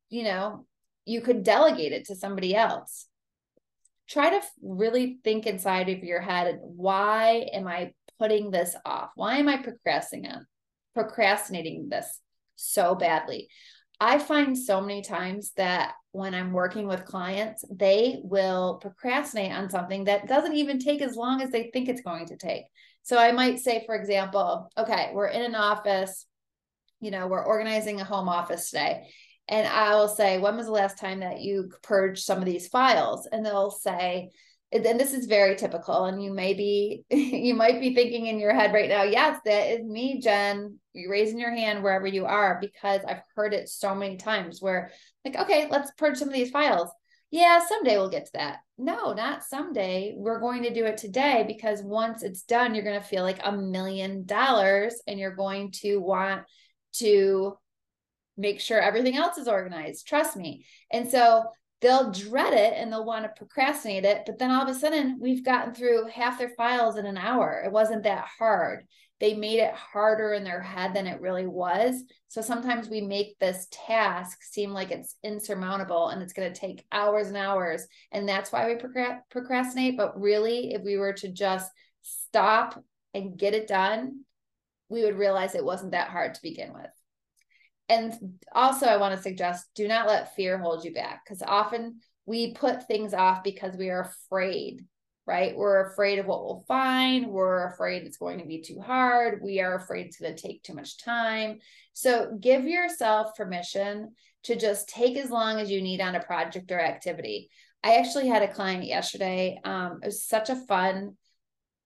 you 0.09 0.23
know, 0.23 0.65
you 1.05 1.21
could 1.21 1.43
delegate 1.43 1.91
it 1.91 2.05
to 2.05 2.15
somebody 2.15 2.55
else. 2.55 3.07
Try 4.09 4.31
to 4.31 4.41
really 4.61 5.19
think 5.23 5.45
inside 5.45 5.89
of 5.89 6.03
your 6.03 6.21
head 6.21 6.59
why 6.61 7.49
am 7.53 7.67
I 7.67 7.93
putting 8.19 8.51
this 8.51 8.75
off? 8.85 9.09
Why 9.15 9.37
am 9.37 9.49
I 9.49 9.57
procrastinating 9.57 10.45
procrastinating 10.93 11.89
this 11.89 12.19
so 12.55 12.95
badly? 12.95 13.49
I 13.99 14.19
find 14.19 14.57
so 14.57 14.81
many 14.81 15.01
times 15.01 15.51
that 15.55 15.93
when 16.11 16.35
I'm 16.35 16.51
working 16.51 16.87
with 16.87 17.05
clients, 17.05 17.63
they 17.71 18.19
will 18.23 18.79
procrastinate 18.81 19.51
on 19.51 19.69
something 19.69 20.03
that 20.05 20.27
doesn't 20.27 20.55
even 20.55 20.77
take 20.77 21.01
as 21.01 21.15
long 21.15 21.41
as 21.41 21.51
they 21.51 21.69
think 21.71 21.87
it's 21.87 22.01
going 22.01 22.27
to 22.27 22.37
take. 22.37 22.65
So 23.03 23.17
I 23.17 23.31
might 23.31 23.59
say, 23.59 23.83
for 23.85 23.95
example, 23.95 24.69
okay, 24.77 25.11
we're 25.13 25.27
in 25.27 25.41
an 25.41 25.55
office, 25.55 26.25
you 27.03 27.11
know, 27.11 27.27
we're 27.27 27.45
organizing 27.45 27.99
a 27.99 28.05
home 28.05 28.29
office 28.29 28.69
today. 28.69 29.07
And 29.49 29.67
I 29.67 29.95
will 29.95 30.07
say, 30.07 30.37
when 30.37 30.55
was 30.55 30.67
the 30.67 30.71
last 30.71 30.97
time 30.97 31.19
that 31.19 31.41
you 31.41 31.69
purged 31.81 32.23
some 32.23 32.37
of 32.37 32.45
these 32.45 32.69
files? 32.69 33.27
And 33.29 33.45
they'll 33.45 33.71
say, 33.71 34.29
and 34.73 34.99
this 34.99 35.13
is 35.13 35.27
very 35.27 35.55
typical 35.55 36.05
and 36.05 36.23
you 36.23 36.33
may 36.33 36.53
be 36.53 37.03
you 37.09 37.53
might 37.53 37.79
be 37.79 37.93
thinking 37.93 38.25
in 38.25 38.39
your 38.39 38.53
head 38.53 38.73
right 38.73 38.89
now 38.89 39.03
yes 39.03 39.39
that 39.45 39.67
is 39.67 39.85
me 39.85 40.19
jen 40.19 40.79
you're 40.93 41.11
raising 41.11 41.39
your 41.39 41.53
hand 41.53 41.83
wherever 41.83 42.07
you 42.07 42.25
are 42.25 42.57
because 42.59 43.01
i've 43.07 43.21
heard 43.35 43.53
it 43.53 43.69
so 43.69 43.93
many 43.93 44.17
times 44.17 44.61
where 44.61 44.91
like 45.23 45.35
okay 45.35 45.67
let's 45.69 45.91
purge 45.91 46.17
some 46.17 46.27
of 46.27 46.33
these 46.33 46.49
files 46.49 46.89
yeah 47.29 47.59
someday 47.67 47.97
we'll 47.97 48.09
get 48.09 48.25
to 48.25 48.33
that 48.33 48.59
no 48.77 49.13
not 49.13 49.43
someday 49.43 50.13
we're 50.17 50.39
going 50.39 50.63
to 50.63 50.73
do 50.73 50.85
it 50.85 50.97
today 50.97 51.45
because 51.47 51.83
once 51.83 52.23
it's 52.23 52.43
done 52.43 52.73
you're 52.73 52.83
going 52.83 52.99
to 52.99 53.07
feel 53.07 53.23
like 53.23 53.39
a 53.43 53.51
million 53.51 54.25
dollars 54.25 55.01
and 55.07 55.19
you're 55.19 55.35
going 55.35 55.71
to 55.71 55.97
want 55.97 56.43
to 56.93 57.57
make 58.37 58.59
sure 58.59 58.79
everything 58.79 59.15
else 59.15 59.37
is 59.37 59.47
organized 59.47 60.07
trust 60.07 60.35
me 60.35 60.65
and 60.91 61.09
so 61.09 61.43
they'll 61.83 62.11
dread 62.11 62.53
it 62.53 62.73
and 62.77 62.91
they'll 62.91 63.05
want 63.05 63.25
to 63.25 63.29
procrastinate 63.37 64.05
it. 64.05 64.23
But 64.25 64.39
then 64.39 64.49
all 64.49 64.63
of 64.63 64.69
a 64.69 64.73
sudden, 64.73 65.19
we've 65.19 65.43
gotten 65.43 65.73
through 65.73 66.07
half 66.07 66.39
their 66.39 66.53
files 66.55 66.95
in 66.95 67.05
an 67.05 67.17
hour. 67.17 67.61
It 67.63 67.73
wasn't 67.73 68.03
that 68.03 68.25
hard. 68.39 68.85
They 69.19 69.33
made 69.33 69.59
it 69.59 69.73
harder 69.73 70.33
in 70.33 70.45
their 70.45 70.61
head 70.61 70.93
than 70.93 71.07
it 71.07 71.19
really 71.19 71.45
was. 71.45 72.01
So 72.29 72.41
sometimes 72.41 72.89
we 72.89 73.01
make 73.01 73.37
this 73.37 73.67
task 73.69 74.41
seem 74.43 74.71
like 74.71 74.91
it's 74.91 75.17
insurmountable 75.23 76.07
and 76.07 76.21
it's 76.21 76.33
going 76.33 76.51
to 76.51 76.59
take 76.59 76.85
hours 76.91 77.27
and 77.27 77.37
hours. 77.37 77.85
And 78.13 78.27
that's 78.27 78.51
why 78.51 78.67
we 78.67 78.75
procrastinate. 79.29 79.97
But 79.97 80.19
really, 80.19 80.73
if 80.73 80.83
we 80.83 80.97
were 80.97 81.13
to 81.13 81.27
just 81.27 81.69
stop 82.01 82.81
and 83.13 83.37
get 83.37 83.53
it 83.53 83.67
done, 83.67 84.21
we 84.93 85.03
would 85.03 85.17
realize 85.17 85.55
it 85.55 85.65
wasn't 85.65 85.91
that 85.91 86.09
hard 86.09 86.35
to 86.35 86.41
begin 86.43 86.71
with. 86.73 86.91
and 87.89 88.13
also 88.53 88.85
I 88.85 88.97
want 88.97 89.15
to 89.15 89.21
suggest 89.21 89.65
do 89.75 89.87
not 89.87 90.07
let 90.07 90.35
fear 90.35 90.57
hold 90.57 90.85
you 90.85 90.93
back 90.93 91.25
because 91.25 91.41
often 91.41 91.99
we 92.25 92.53
put 92.53 92.87
things 92.87 93.13
off 93.13 93.43
because 93.43 93.75
we 93.75 93.89
are 93.89 94.01
afraid, 94.01 94.85
right? 95.25 95.55
We're 95.55 95.89
afraid 95.91 96.19
of 96.19 96.25
what 96.25 96.43
we'll 96.43 96.63
find. 96.67 97.27
We're 97.27 97.67
afraid 97.67 98.03
it's 98.03 98.17
going 98.17 98.39
to 98.39 98.45
be 98.45 98.61
too 98.61 98.79
hard. 98.79 99.41
We 99.43 99.59
are 99.59 99.75
afraid 99.75 100.05
it's 100.05 100.19
going 100.19 100.35
to 100.35 100.41
take 100.41 100.63
too 100.63 100.73
much 100.73 101.03
time. 101.03 101.59
So 101.91 102.37
give 102.39 102.63
yourself 102.65 103.35
permission 103.35 104.13
to 104.43 104.55
just 104.55 104.87
take 104.87 105.17
as 105.17 105.29
long 105.29 105.59
as 105.59 105.69
you 105.69 105.81
need 105.81 105.99
on 106.01 106.15
a 106.15 106.23
project 106.23 106.71
or 106.71 106.79
activity. 106.79 107.49
I 107.83 107.95
actually 107.95 108.27
had 108.29 108.43
a 108.43 108.53
client 108.53 108.85
yesterday. 108.85 109.59
Um, 109.65 109.99
it 110.01 110.05
was 110.05 110.25
such 110.25 110.49
a 110.49 110.55
fun, 110.55 111.17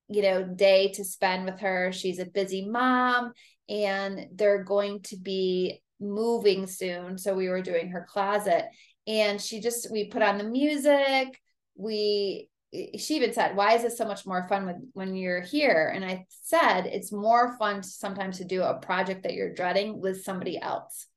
you 0.09 0.21
know, 0.21 0.43
day 0.43 0.89
to 0.93 1.03
spend 1.03 1.45
with 1.45 1.59
her. 1.59 1.91
She's 1.91 2.19
a 2.19 2.25
busy 2.25 2.65
mom 2.65 3.33
and 3.69 4.27
they're 4.33 4.63
going 4.63 5.01
to 5.03 5.17
be 5.17 5.81
moving 5.99 6.67
soon. 6.67 7.17
So 7.17 7.33
we 7.33 7.49
were 7.49 7.61
doing 7.61 7.89
her 7.89 8.05
closet 8.09 8.65
and 9.05 9.41
she 9.41 9.59
just, 9.59 9.91
we 9.91 10.05
put 10.05 10.21
on 10.21 10.37
the 10.37 10.43
music. 10.43 11.39
We, 11.75 12.49
she 12.97 13.15
even 13.15 13.33
said, 13.33 13.55
why 13.55 13.75
is 13.75 13.81
this 13.81 13.97
so 13.97 14.05
much 14.05 14.25
more 14.25 14.47
fun 14.47 14.65
when, 14.65 14.89
when 14.93 15.15
you're 15.15 15.41
here? 15.41 15.91
And 15.93 16.03
I 16.03 16.25
said, 16.29 16.85
it's 16.85 17.11
more 17.11 17.57
fun 17.57 17.81
sometimes 17.81 18.37
to 18.37 18.45
do 18.45 18.61
a 18.61 18.79
project 18.79 19.23
that 19.23 19.33
you're 19.33 19.53
dreading 19.53 20.01
with 20.01 20.23
somebody 20.23 20.61
else, 20.61 21.07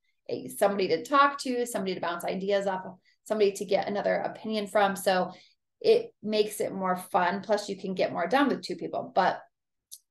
somebody 0.57 0.87
to 0.89 1.03
talk 1.03 1.39
to, 1.41 1.65
somebody 1.65 1.95
to 1.95 2.01
bounce 2.01 2.23
ideas 2.23 2.67
off 2.67 2.85
of, 2.85 2.93
somebody 3.25 3.51
to 3.51 3.65
get 3.65 3.87
another 3.87 4.15
opinion 4.15 4.67
from. 4.67 4.95
So 4.95 5.31
it 5.81 6.13
makes 6.21 6.61
it 6.61 6.73
more 6.73 6.95
fun. 6.95 7.41
Plus, 7.41 7.67
you 7.67 7.75
can 7.75 7.95
get 7.95 8.13
more 8.13 8.27
done 8.27 8.47
with 8.47 8.61
two 8.61 8.75
people. 8.75 9.11
But 9.13 9.41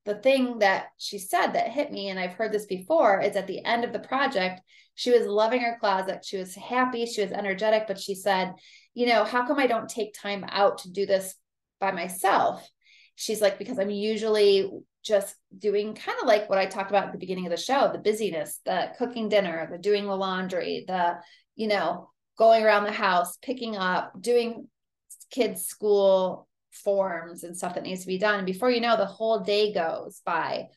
the 0.05 0.15
thing 0.15 0.59
that 0.59 0.87
she 0.97 1.17
said 1.17 1.53
that 1.53 1.69
hit 1.69 1.91
me, 1.91 2.09
and 2.09 2.19
I've 2.19 2.33
heard 2.33 2.51
this 2.51 2.65
before, 2.65 3.21
is 3.21 3.35
at 3.35 3.47
the 3.47 3.63
end 3.63 3.83
of 3.83 3.93
the 3.93 3.99
project, 3.99 4.61
she 4.95 5.11
was 5.11 5.25
loving 5.25 5.61
her 5.61 5.77
closet. 5.79 6.25
She 6.25 6.37
was 6.37 6.53
happy. 6.55 7.05
She 7.05 7.21
was 7.21 7.31
energetic, 7.31 7.87
but 7.87 7.99
she 7.99 8.15
said, 8.15 8.53
You 8.93 9.07
know, 9.07 9.23
how 9.23 9.47
come 9.47 9.59
I 9.59 9.67
don't 9.67 9.89
take 9.89 10.13
time 10.13 10.43
out 10.49 10.79
to 10.79 10.91
do 10.91 11.05
this 11.05 11.35
by 11.79 11.91
myself? 11.91 12.67
She's 13.15 13.41
like, 13.41 13.57
Because 13.57 13.79
I'm 13.79 13.89
usually 13.89 14.69
just 15.03 15.35
doing 15.57 15.95
kind 15.95 16.17
of 16.21 16.27
like 16.27 16.49
what 16.49 16.59
I 16.59 16.65
talked 16.65 16.91
about 16.91 17.05
at 17.05 17.11
the 17.11 17.17
beginning 17.17 17.47
of 17.47 17.51
the 17.51 17.57
show 17.57 17.89
the 17.91 17.97
busyness, 17.97 18.59
the 18.65 18.91
cooking 18.97 19.29
dinner, 19.29 19.67
the 19.71 19.77
doing 19.77 20.05
the 20.05 20.15
laundry, 20.15 20.83
the, 20.87 21.15
you 21.55 21.67
know, 21.67 22.09
going 22.37 22.63
around 22.63 22.83
the 22.83 22.91
house, 22.91 23.37
picking 23.41 23.77
up, 23.77 24.19
doing 24.19 24.67
kids' 25.31 25.65
school 25.65 26.47
forms 26.71 27.43
and 27.43 27.57
stuff 27.57 27.75
that 27.75 27.83
needs 27.83 28.01
to 28.01 28.07
be 28.07 28.17
done. 28.17 28.37
And 28.37 28.45
before 28.45 28.71
you 28.71 28.81
know, 28.81 28.97
the 28.97 29.05
whole 29.05 29.39
day 29.39 29.73
goes 29.73 30.21
by 30.25 30.67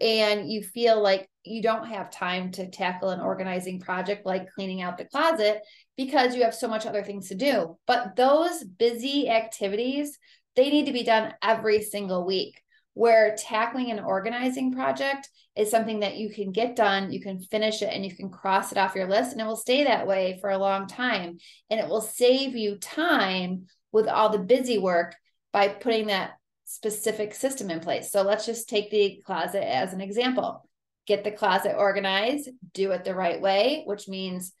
and 0.00 0.50
you 0.50 0.62
feel 0.62 1.00
like 1.00 1.28
you 1.44 1.62
don't 1.62 1.86
have 1.86 2.10
time 2.10 2.50
to 2.52 2.70
tackle 2.70 3.10
an 3.10 3.20
organizing 3.20 3.80
project 3.80 4.26
like 4.26 4.52
cleaning 4.52 4.82
out 4.82 4.98
the 4.98 5.04
closet 5.04 5.62
because 5.96 6.34
you 6.34 6.42
have 6.42 6.54
so 6.54 6.68
much 6.68 6.86
other 6.86 7.02
things 7.02 7.28
to 7.28 7.34
do. 7.34 7.76
But 7.86 8.16
those 8.16 8.62
busy 8.62 9.28
activities, 9.28 10.18
they 10.56 10.70
need 10.70 10.86
to 10.86 10.92
be 10.92 11.04
done 11.04 11.34
every 11.42 11.82
single 11.82 12.24
week. 12.24 12.60
Where 12.94 13.36
tackling 13.38 13.92
an 13.92 14.00
organizing 14.00 14.72
project 14.72 15.28
is 15.54 15.70
something 15.70 16.00
that 16.00 16.16
you 16.16 16.30
can 16.30 16.50
get 16.50 16.74
done, 16.74 17.12
you 17.12 17.20
can 17.20 17.38
finish 17.40 17.80
it, 17.80 17.92
and 17.92 18.04
you 18.04 18.14
can 18.14 18.28
cross 18.28 18.72
it 18.72 18.78
off 18.78 18.96
your 18.96 19.08
list, 19.08 19.30
and 19.30 19.40
it 19.40 19.46
will 19.46 19.56
stay 19.56 19.84
that 19.84 20.06
way 20.06 20.38
for 20.40 20.50
a 20.50 20.58
long 20.58 20.88
time. 20.88 21.38
And 21.70 21.78
it 21.78 21.88
will 21.88 22.00
save 22.00 22.56
you 22.56 22.76
time 22.76 23.66
with 23.92 24.06
all 24.08 24.30
the 24.30 24.38
busy 24.38 24.78
work 24.78 25.14
by 25.52 25.68
putting 25.68 26.08
that 26.08 26.32
specific 26.64 27.34
system 27.34 27.70
in 27.70 27.80
place. 27.80 28.10
So 28.10 28.22
let's 28.22 28.44
just 28.44 28.68
take 28.68 28.90
the 28.90 29.22
closet 29.24 29.64
as 29.64 29.92
an 29.92 30.00
example. 30.00 30.68
Get 31.06 31.24
the 31.24 31.30
closet 31.30 31.74
organized, 31.76 32.50
do 32.74 32.90
it 32.90 33.04
the 33.04 33.14
right 33.14 33.40
way, 33.40 33.82
which 33.86 34.08
means, 34.08 34.52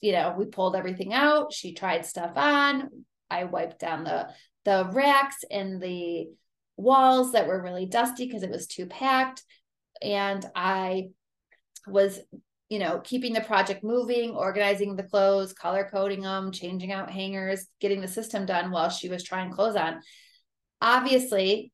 you 0.00 0.12
know, 0.12 0.34
we 0.36 0.46
pulled 0.46 0.74
everything 0.74 1.12
out. 1.14 1.52
She 1.52 1.74
tried 1.74 2.04
stuff 2.04 2.32
on. 2.36 2.90
I 3.30 3.44
wiped 3.44 3.78
down 3.78 4.04
the 4.04 4.28
the 4.64 4.88
racks 4.92 5.44
and 5.50 5.80
the 5.80 6.28
walls 6.76 7.32
that 7.32 7.46
were 7.46 7.62
really 7.62 7.86
dusty 7.86 8.26
because 8.26 8.42
it 8.42 8.50
was 8.50 8.66
too 8.66 8.86
packed. 8.86 9.42
And 10.02 10.44
I 10.56 11.10
was 11.86 12.18
you 12.68 12.78
know, 12.78 13.00
keeping 13.04 13.32
the 13.32 13.40
project 13.40 13.84
moving, 13.84 14.30
organizing 14.30 14.96
the 14.96 15.02
clothes, 15.02 15.52
color 15.52 15.88
coding 15.90 16.22
them, 16.22 16.50
changing 16.50 16.92
out 16.92 17.10
hangers, 17.10 17.66
getting 17.80 18.00
the 18.00 18.08
system 18.08 18.46
done 18.46 18.70
while 18.70 18.90
she 18.90 19.08
was 19.08 19.22
trying 19.22 19.52
clothes 19.52 19.76
on. 19.76 20.00
Obviously, 20.80 21.72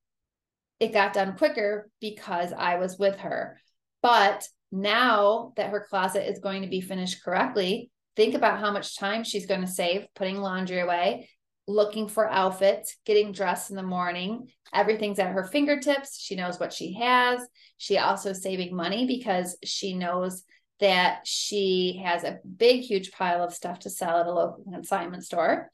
it 0.81 0.93
got 0.93 1.13
done 1.13 1.37
quicker 1.37 1.89
because 2.01 2.53
I 2.53 2.77
was 2.77 2.99
with 2.99 3.17
her. 3.19 3.61
But 4.03 4.47
now 4.73 5.53
that 5.57 5.71
her 5.71 5.87
closet 5.89 6.29
is 6.29 6.39
going 6.39 6.63
to 6.63 6.69
be 6.69 6.81
finished 6.81 7.23
correctly, 7.25 7.91
think 8.17 8.35
about 8.35 8.61
how 8.61 8.73
much 8.73 8.99
time 8.99 9.25
she's 9.25 9.47
going 9.47 9.61
to 9.61 9.67
save 9.67 10.07
putting 10.15 10.39
laundry 10.39 10.81
away, 10.81 11.29
looking 11.69 12.09
for 12.09 12.29
outfits, 12.29 12.97
getting 13.05 13.33
dressed 13.33 13.71
in 13.71 13.77
the 13.77 13.83
morning. 13.83 14.49
Everything's 14.73 15.19
at 15.19 15.33
her 15.33 15.45
fingertips. 15.45 16.19
She 16.21 16.35
knows 16.35 16.59
what 16.59 16.73
she 16.73 16.95
has. 16.95 17.41
She 17.77 17.99
also 17.99 18.33
saving 18.33 18.75
money 18.75 19.07
because 19.07 19.57
she 19.65 19.95
knows 19.95 20.45
that 20.81 21.27
she 21.27 22.01
has 22.05 22.25
a 22.25 22.39
big, 22.57 22.83
huge 22.83 23.13
pile 23.13 23.43
of 23.43 23.55
stuff 23.55 23.81
to 23.81 23.91
sell 23.91 24.19
at 24.21 24.27
a 24.27 24.33
local 24.33 24.65
consignment 24.73 25.25
store. 25.25 25.71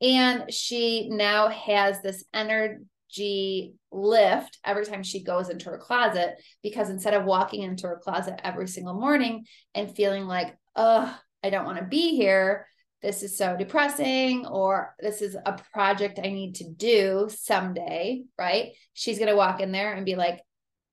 And 0.00 0.52
she 0.52 1.08
now 1.08 1.48
has 1.48 2.00
this 2.02 2.24
energy 2.32 3.74
lift 3.90 4.58
every 4.64 4.84
time 4.84 5.02
she 5.02 5.22
goes 5.22 5.48
into 5.48 5.70
her 5.70 5.78
closet 5.78 6.34
because 6.62 6.90
instead 6.90 7.14
of 7.14 7.24
walking 7.24 7.62
into 7.62 7.86
her 7.86 8.00
closet 8.02 8.40
every 8.44 8.68
single 8.68 8.94
morning 8.94 9.46
and 9.74 9.94
feeling 9.94 10.26
like, 10.26 10.56
oh, 10.76 11.16
I 11.42 11.50
don't 11.50 11.64
want 11.64 11.78
to 11.78 11.84
be 11.84 12.16
here, 12.16 12.66
this 13.02 13.22
is 13.22 13.36
so 13.36 13.54
depressing, 13.56 14.46
or 14.46 14.94
this 14.98 15.20
is 15.20 15.34
a 15.34 15.60
project 15.72 16.18
I 16.18 16.28
need 16.28 16.54
to 16.56 16.70
do 16.70 17.28
someday, 17.28 18.22
right? 18.38 18.72
She's 18.94 19.18
going 19.18 19.30
to 19.30 19.36
walk 19.36 19.60
in 19.60 19.72
there 19.72 19.92
and 19.92 20.06
be 20.06 20.16
like, 20.16 20.40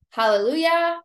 Hallelujah, 0.10 1.00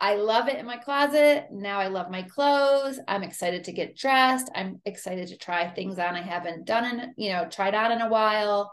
I 0.00 0.16
love 0.16 0.48
it 0.48 0.58
in 0.58 0.66
my 0.66 0.76
closet. 0.76 1.46
Now 1.50 1.78
I 1.78 1.88
love 1.88 2.10
my 2.10 2.22
clothes. 2.22 2.98
I'm 3.08 3.22
excited 3.22 3.64
to 3.64 3.72
get 3.72 3.96
dressed. 3.96 4.50
I'm 4.54 4.80
excited 4.84 5.28
to 5.28 5.36
try 5.36 5.68
things 5.68 5.98
on 5.98 6.14
I 6.14 6.20
haven't 6.20 6.66
done 6.66 6.84
in, 6.84 7.14
you 7.16 7.32
know, 7.32 7.46
tried 7.48 7.74
on 7.74 7.92
in 7.92 8.00
a 8.00 8.08
while. 8.08 8.72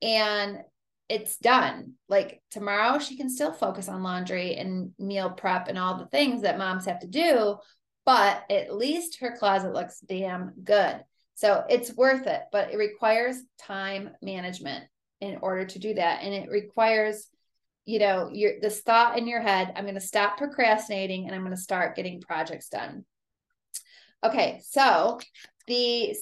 And 0.00 0.58
it's 1.10 1.36
done. 1.38 1.94
Like 2.08 2.40
tomorrow, 2.52 2.98
she 3.00 3.16
can 3.16 3.28
still 3.28 3.52
focus 3.52 3.88
on 3.88 4.04
laundry 4.04 4.54
and 4.54 4.92
meal 4.98 5.30
prep 5.30 5.68
and 5.68 5.76
all 5.76 5.98
the 5.98 6.06
things 6.06 6.42
that 6.42 6.56
moms 6.56 6.86
have 6.86 7.00
to 7.00 7.08
do, 7.08 7.56
but 8.06 8.44
at 8.48 8.74
least 8.74 9.18
her 9.20 9.36
closet 9.36 9.74
looks 9.74 9.98
damn 10.00 10.52
good. 10.62 11.02
So 11.34 11.64
it's 11.68 11.96
worth 11.96 12.26
it, 12.26 12.42
but 12.52 12.72
it 12.72 12.76
requires 12.76 13.42
time 13.58 14.10
management 14.22 14.84
in 15.20 15.38
order 15.42 15.64
to 15.64 15.78
do 15.78 15.94
that. 15.94 16.22
And 16.22 16.32
it 16.32 16.48
requires 16.48 17.26
you 17.84 17.98
know, 17.98 18.30
your 18.32 18.60
this 18.60 18.80
thought 18.80 19.18
in 19.18 19.26
your 19.26 19.40
head, 19.40 19.72
I'm 19.74 19.84
going 19.84 19.94
to 19.94 20.00
stop 20.00 20.38
procrastinating 20.38 21.26
and 21.26 21.34
I'm 21.34 21.42
going 21.42 21.56
to 21.56 21.60
start 21.60 21.96
getting 21.96 22.20
projects 22.20 22.68
done. 22.68 23.04
Okay, 24.22 24.60
so 24.68 25.18
the 25.66 26.14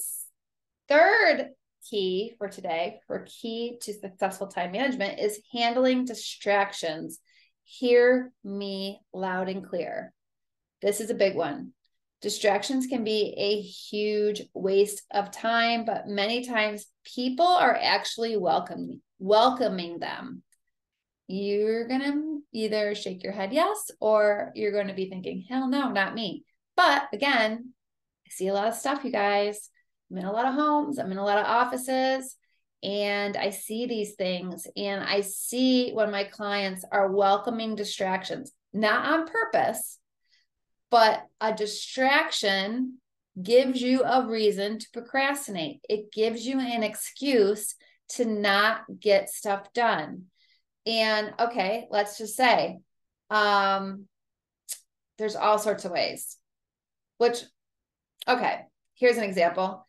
third 0.87 1.49
key 1.89 2.33
for 2.37 2.47
today, 2.47 2.99
for 3.07 3.25
key 3.27 3.77
to 3.81 3.93
successful 3.93 4.47
time 4.47 4.71
management, 4.71 5.19
is 5.19 5.41
handling 5.51 6.05
distractions. 6.05 7.19
Hear 7.63 8.31
me 8.43 9.01
loud 9.13 9.49
and 9.49 9.67
clear. 9.67 10.13
This 10.81 11.01
is 11.01 11.09
a 11.09 11.15
big 11.15 11.35
one. 11.35 11.73
Distractions 12.21 12.87
can 12.87 13.03
be 13.03 13.33
a 13.37 13.61
huge 13.61 14.41
waste 14.53 15.03
of 15.11 15.31
time, 15.31 15.85
but 15.85 16.07
many 16.07 16.45
times 16.45 16.87
people 17.03 17.47
are 17.47 17.77
actually 17.81 18.37
welcoming 18.37 19.01
welcoming 19.19 19.99
them 19.99 20.41
you're 21.29 21.87
going 21.87 22.01
to 22.01 22.41
either 22.51 22.95
shake 22.95 23.23
your 23.23 23.33
head 23.33 23.53
yes, 23.53 23.91
or 23.99 24.51
you're 24.55 24.71
going 24.71 24.87
to 24.87 24.95
be 24.95 25.09
thinking, 25.09 25.45
hell 25.47 25.67
no, 25.67 25.89
not 25.89 26.15
me. 26.15 26.43
But 26.75 27.03
again, 27.13 27.73
I 28.25 28.29
see 28.31 28.47
a 28.47 28.53
lot 28.53 28.67
of 28.67 28.73
stuff, 28.73 29.03
you 29.03 29.11
guys. 29.11 29.69
I'm 30.09 30.17
in 30.17 30.25
a 30.25 30.31
lot 30.31 30.47
of 30.47 30.55
homes, 30.55 30.97
I'm 30.97 31.11
in 31.11 31.19
a 31.19 31.23
lot 31.23 31.37
of 31.37 31.45
offices, 31.45 32.35
and 32.81 33.37
I 33.37 33.51
see 33.51 33.85
these 33.85 34.15
things. 34.15 34.65
And 34.75 35.03
I 35.03 35.21
see 35.21 35.91
when 35.91 36.09
my 36.09 36.23
clients 36.23 36.83
are 36.91 37.11
welcoming 37.11 37.75
distractions, 37.75 38.51
not 38.73 39.05
on 39.05 39.27
purpose, 39.27 39.99
but 40.89 41.27
a 41.39 41.53
distraction 41.53 42.97
gives 43.39 43.79
you 43.79 44.03
a 44.03 44.27
reason 44.27 44.79
to 44.79 44.87
procrastinate. 44.91 45.81
It 45.87 46.11
gives 46.11 46.47
you 46.47 46.59
an 46.59 46.81
excuse 46.81 47.75
to 48.13 48.25
not 48.25 48.81
get 48.99 49.29
stuff 49.29 49.71
done. 49.73 50.23
And 50.85 51.33
okay, 51.39 51.87
let's 51.91 52.17
just 52.17 52.35
say 52.35 52.79
um, 53.29 54.05
there's 55.17 55.35
all 55.35 55.59
sorts 55.59 55.85
of 55.85 55.91
ways, 55.91 56.37
which, 57.17 57.43
okay, 58.27 58.61
here's 58.95 59.17
an 59.17 59.23
example. 59.23 59.85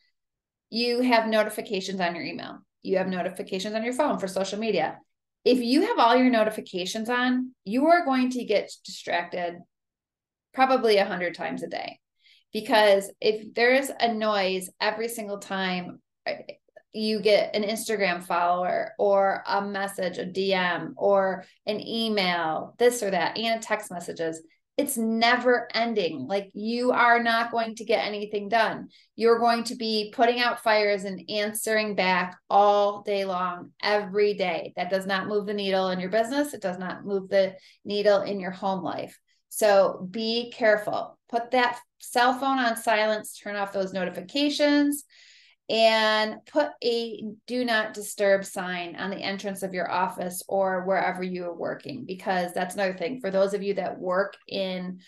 You 0.69 1.01
have 1.03 1.27
notifications 1.27 2.01
on 2.01 2.15
your 2.15 2.25
email, 2.25 2.59
you 2.83 2.99
have 2.99 3.09
notifications 3.09 3.75
on 3.75 3.85
your 3.85 3.93
phone 3.93 4.19
for 4.19 4.29
social 4.29 4.59
media. 4.59 4.99
If 5.45 5.59
you 5.59 5.87
have 5.87 5.99
all 5.99 6.17
your 6.17 6.31
notifications 6.31 7.09
on, 7.09 7.55
you 7.65 7.87
are 7.87 8.05
going 8.05 8.31
to 8.31 8.45
get 8.45 8.71
distracted 8.85 9.59
probably 10.53 10.99
a 10.99 11.07
hundred 11.07 11.35
times 11.35 11.63
a 11.63 11.69
day. 11.69 11.99
Because 12.53 13.11
if 13.21 13.55
there's 13.55 13.91
a 14.01 14.13
noise 14.13 14.69
every 14.81 15.09
single 15.09 15.39
time 15.39 16.01
you 16.93 17.21
get 17.21 17.55
an 17.55 17.63
Instagram 17.63 18.23
follower 18.23 18.93
or 18.99 19.43
a 19.47 19.63
message, 19.63 20.19
a 20.19 20.25
DM 20.25 20.93
or 20.97 21.45
an 21.67 21.81
email, 21.87 22.75
this 22.79 23.03
or 23.03 23.11
that, 23.11 23.37
and 23.39 23.63
text 23.63 23.91
messages, 23.91 24.43
it's 24.77 24.97
never 24.97 25.69
ending. 25.75 26.27
Like 26.27 26.51
you 26.55 26.91
are 26.93 27.23
not 27.23 27.51
going 27.53 27.75
to 27.77 27.85
get 27.85 28.07
anything 28.07 28.49
done. 28.49 28.89
You're 29.15 29.39
going 29.39 29.65
to 29.65 29.77
be 29.77 30.13
putting 30.15 30.41
out 30.41 30.63
fires 30.63 31.05
and 31.05 31.29
answering 31.29 31.95
back 31.95 32.37
all 32.49 33.03
day 33.03 33.25
long, 33.25 33.73
every 33.83 34.35
day. 34.35 34.73
That 34.77 34.91
does 34.91 35.07
not 35.07 35.29
move 35.29 35.47
the 35.47 35.55
needle 35.55 35.91
in 35.91 36.01
your 36.01 36.11
business. 36.11 36.55
It 36.55 36.63
does 36.63 36.79
not 36.79 37.05
move 37.05 37.29
the 37.29 37.57
needle 37.85 38.23
in 38.23 38.41
your 38.41 38.53
home 38.53 38.83
life. 38.83 39.19
So 39.51 40.09
be 40.11 40.51
careful. 40.51 41.19
Put 41.29 41.51
that 41.51 41.79
cell 41.99 42.39
phone 42.39 42.59
on 42.59 42.77
silence, 42.77 43.39
turn 43.39 43.57
off 43.57 43.73
those 43.73 43.93
notifications 43.93 45.05
and 45.71 46.45
put 46.47 46.69
a 46.83 47.23
do 47.47 47.65
not 47.65 47.95
disturb 47.95 48.45
sign 48.45 48.97
on 48.97 49.09
the 49.11 49.17
entrance 49.17 49.63
of 49.63 49.73
your 49.73 49.91
office 49.91 50.43
or 50.49 50.85
wherever 50.85 51.23
you 51.23 51.45
are 51.45 51.57
working 51.57 52.05
because 52.05 52.53
that's 52.53 52.75
another 52.75 52.95
thing. 52.95 53.21
For 53.21 53.31
those 53.31 53.55
of 53.55 53.63
you 53.63 53.75
that 53.75 53.99
work 53.99 54.37
in 54.49 54.99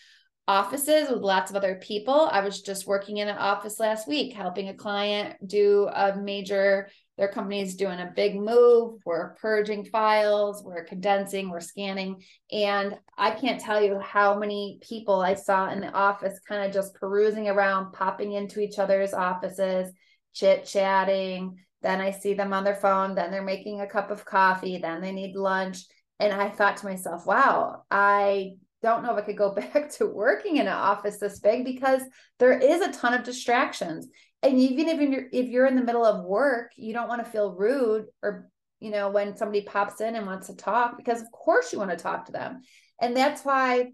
offices 0.49 1.09
with 1.09 1.23
lots 1.23 1.51
of 1.51 1.57
other 1.57 1.77
people 1.77 2.29
i 2.33 2.41
was 2.41 2.63
just 2.63 2.85
working 2.85 3.19
in 3.19 3.29
an 3.29 3.39
office 3.39 3.79
last 3.79 4.09
week 4.09 4.35
helping 4.35 4.69
a 4.69 4.75
client 4.75 5.37
do 5.47 5.89
a 5.95 6.17
major 6.17 6.89
their 7.17 7.29
company's 7.29 7.77
doing 7.77 8.01
a 8.01 8.13
big 8.17 8.35
move. 8.35 9.01
We're 9.07 9.35
purging 9.35 9.85
files 9.85 10.65
we're 10.65 10.85
condensing 10.85 11.49
we're 11.49 11.61
scanning 11.61 12.25
and 12.51 12.99
i 13.17 13.31
can't 13.31 13.61
tell 13.61 13.81
you 13.81 14.01
how 14.01 14.37
many 14.37 14.81
people 14.83 15.21
i 15.21 15.35
saw 15.35 15.71
in 15.71 15.81
the 15.81 15.93
office 15.93 16.41
kind 16.49 16.67
of 16.67 16.75
just 16.75 16.97
perusing 16.97 17.49
around 17.49 17.93
popping 17.93 18.33
into 18.33 18.59
each 18.59 18.81
other's 18.81 19.15
offices 19.15 19.93
chit 20.33 20.65
chatting. 20.65 21.59
Then 21.83 22.01
I 22.01 22.11
see 22.13 22.35
them 22.35 22.53
on 22.53 22.65
their 22.65 22.77
phone. 22.77 23.15
Then 23.15 23.31
they're 23.31 23.43
making 23.43 23.81
a 23.81 23.87
cup 23.87 24.11
of 24.11 24.25
coffee. 24.25 24.79
Then 24.79 25.01
they 25.01 25.13
need 25.13 25.37
lunch. 25.37 25.85
And 26.21 26.33
I 26.33 26.49
thought 26.49 26.77
to 26.79 26.87
myself, 26.87 27.27
wow, 27.27 27.83
I 27.91 28.53
don't 28.83 29.03
know 29.03 29.17
if 29.17 29.23
I 29.23 29.27
could 29.27 29.37
go 29.37 29.55
back 29.55 29.91
to 29.93 30.07
working 30.07 30.57
in 30.57 30.67
an 30.67 30.73
office 30.73 31.19
this 31.19 31.41
big 31.41 31.65
because 31.65 32.03
there 32.39 32.59
is 32.59 32.81
a 32.81 32.93
ton 32.93 33.15
of 33.15 33.25
distractions. 33.25 34.09
And 34.43 34.59
even 34.59 34.89
if 34.89 35.01
you're 35.01 35.27
if 35.33 35.49
you're 35.49 35.67
in 35.67 35.77
the 35.77 35.85
middle 35.85 36.05
of 36.05 36.25
work, 36.25 36.73
you 36.77 36.93
don't 36.93 37.09
want 37.09 37.25
to 37.25 37.31
feel 37.31 37.55
rude 37.55 38.07
or 38.23 38.49
you 38.81 38.91
know 38.91 39.09
when 39.09 39.37
somebody 39.37 39.63
pops 39.63 40.01
in 40.01 40.17
and 40.17 40.27
wants 40.27 40.49
to 40.49 40.57
talk 40.57 40.97
because 40.97 41.23
of 41.23 41.31
course 41.31 41.73
you 41.73 41.79
want 41.79 41.91
to 41.91 41.97
talk 41.97 42.27
to 42.27 42.33
them. 42.33 42.63
And 43.01 43.17
that's 43.17 43.45
why 43.45 43.93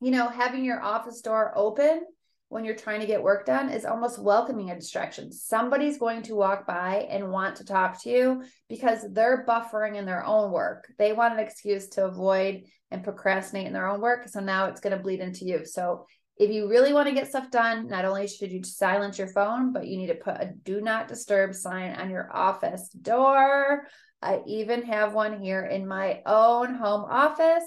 you 0.00 0.10
know 0.10 0.28
having 0.28 0.64
your 0.64 0.82
office 0.82 1.20
door 1.20 1.52
open 1.54 2.02
when 2.48 2.64
you're 2.64 2.74
trying 2.74 3.00
to 3.00 3.06
get 3.06 3.22
work 3.22 3.44
done 3.44 3.68
is 3.68 3.84
almost 3.84 4.18
welcoming 4.18 4.70
a 4.70 4.74
distraction. 4.74 5.30
Somebody's 5.32 5.98
going 5.98 6.22
to 6.22 6.34
walk 6.34 6.66
by 6.66 7.06
and 7.10 7.30
want 7.30 7.56
to 7.56 7.64
talk 7.64 8.02
to 8.02 8.10
you 8.10 8.42
because 8.68 9.04
they're 9.12 9.44
buffering 9.46 9.96
in 9.96 10.06
their 10.06 10.24
own 10.24 10.50
work. 10.50 10.90
They 10.98 11.12
want 11.12 11.34
an 11.34 11.40
excuse 11.40 11.88
to 11.90 12.06
avoid 12.06 12.64
and 12.90 13.04
procrastinate 13.04 13.66
in 13.66 13.74
their 13.74 13.86
own 13.86 14.00
work. 14.00 14.28
So 14.28 14.40
now 14.40 14.66
it's 14.66 14.80
going 14.80 14.96
to 14.96 15.02
bleed 15.02 15.20
into 15.20 15.44
you. 15.44 15.66
So 15.66 16.06
if 16.38 16.50
you 16.50 16.70
really 16.70 16.94
want 16.94 17.08
to 17.08 17.14
get 17.14 17.28
stuff 17.28 17.50
done, 17.50 17.88
not 17.88 18.06
only 18.06 18.26
should 18.26 18.50
you 18.50 18.62
silence 18.62 19.18
your 19.18 19.28
phone, 19.28 19.72
but 19.72 19.86
you 19.86 19.98
need 19.98 20.06
to 20.06 20.14
put 20.14 20.36
a 20.36 20.54
do 20.62 20.80
not 20.80 21.08
disturb 21.08 21.54
sign 21.54 21.94
on 21.96 22.10
your 22.10 22.34
office 22.34 22.88
door. 22.90 23.86
I 24.22 24.40
even 24.46 24.82
have 24.82 25.12
one 25.12 25.40
here 25.40 25.66
in 25.66 25.86
my 25.86 26.22
own 26.24 26.74
home 26.74 27.04
office. 27.08 27.64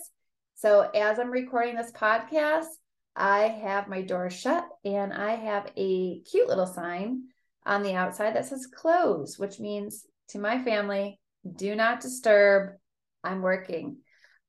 So 0.55 0.89
as 0.95 1.19
I'm 1.19 1.31
recording 1.31 1.75
this 1.75 1.91
podcast, 1.91 2.65
I 3.15 3.47
have 3.47 3.87
my 3.87 4.01
door 4.01 4.29
shut 4.29 4.65
and 4.85 5.13
I 5.13 5.35
have 5.35 5.71
a 5.75 6.21
cute 6.21 6.47
little 6.47 6.67
sign 6.67 7.23
on 7.65 7.83
the 7.83 7.95
outside 7.95 8.35
that 8.35 8.45
says 8.45 8.67
close, 8.67 9.37
which 9.37 9.59
means 9.59 10.05
to 10.29 10.39
my 10.39 10.63
family, 10.63 11.19
do 11.55 11.75
not 11.75 12.01
disturb. 12.01 12.73
I'm 13.23 13.41
working. 13.41 13.97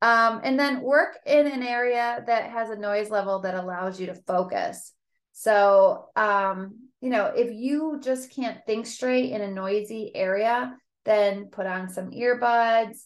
Um, 0.00 0.40
and 0.42 0.58
then 0.58 0.80
work 0.82 1.18
in 1.26 1.46
an 1.46 1.62
area 1.62 2.24
that 2.26 2.50
has 2.50 2.70
a 2.70 2.76
noise 2.76 3.10
level 3.10 3.40
that 3.40 3.54
allows 3.54 4.00
you 4.00 4.06
to 4.06 4.14
focus. 4.14 4.92
So, 5.32 6.06
um, 6.16 6.88
you 7.00 7.10
know, 7.10 7.26
if 7.26 7.52
you 7.52 8.00
just 8.02 8.34
can't 8.34 8.58
think 8.66 8.86
straight 8.86 9.30
in 9.32 9.40
a 9.40 9.50
noisy 9.50 10.10
area, 10.14 10.76
then 11.04 11.46
put 11.46 11.66
on 11.66 11.88
some 11.88 12.10
earbuds, 12.10 13.02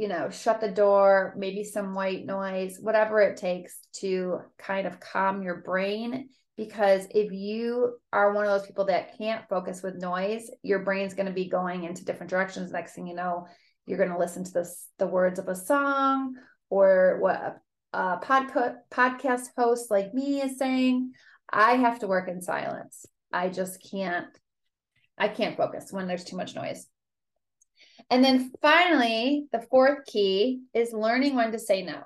you 0.00 0.08
know, 0.08 0.30
shut 0.30 0.62
the 0.62 0.70
door, 0.70 1.34
maybe 1.36 1.62
some 1.62 1.92
white 1.92 2.24
noise, 2.24 2.78
whatever 2.80 3.20
it 3.20 3.36
takes 3.36 3.80
to 3.92 4.38
kind 4.56 4.86
of 4.86 4.98
calm 4.98 5.42
your 5.42 5.56
brain. 5.56 6.30
Because 6.56 7.06
if 7.10 7.30
you 7.32 7.98
are 8.10 8.32
one 8.32 8.46
of 8.46 8.50
those 8.50 8.66
people 8.66 8.86
that 8.86 9.18
can't 9.18 9.46
focus 9.50 9.82
with 9.82 10.00
noise, 10.00 10.50
your 10.62 10.78
brain's 10.78 11.12
going 11.12 11.26
to 11.26 11.34
be 11.34 11.50
going 11.50 11.84
into 11.84 12.06
different 12.06 12.30
directions. 12.30 12.72
Next 12.72 12.94
thing 12.94 13.08
you 13.08 13.14
know, 13.14 13.46
you're 13.84 13.98
going 13.98 14.08
to 14.08 14.16
listen 14.16 14.42
to 14.42 14.50
this, 14.50 14.88
the 14.98 15.06
words 15.06 15.38
of 15.38 15.48
a 15.48 15.54
song 15.54 16.34
or 16.70 17.18
what 17.20 17.60
a, 17.92 17.98
a 17.98 18.20
podca- 18.24 18.76
podcast 18.90 19.48
host 19.54 19.90
like 19.90 20.14
me 20.14 20.40
is 20.40 20.56
saying. 20.56 21.12
I 21.52 21.72
have 21.72 21.98
to 21.98 22.06
work 22.06 22.26
in 22.26 22.40
silence. 22.40 23.04
I 23.30 23.50
just 23.50 23.86
can't, 23.90 24.28
I 25.18 25.28
can't 25.28 25.58
focus 25.58 25.88
when 25.90 26.06
there's 26.06 26.24
too 26.24 26.38
much 26.38 26.54
noise. 26.54 26.86
And 28.10 28.24
then 28.24 28.50
finally, 28.60 29.46
the 29.52 29.64
fourth 29.70 30.04
key 30.04 30.62
is 30.74 30.92
learning 30.92 31.36
when 31.36 31.52
to 31.52 31.58
say 31.58 31.82
no. 31.82 32.02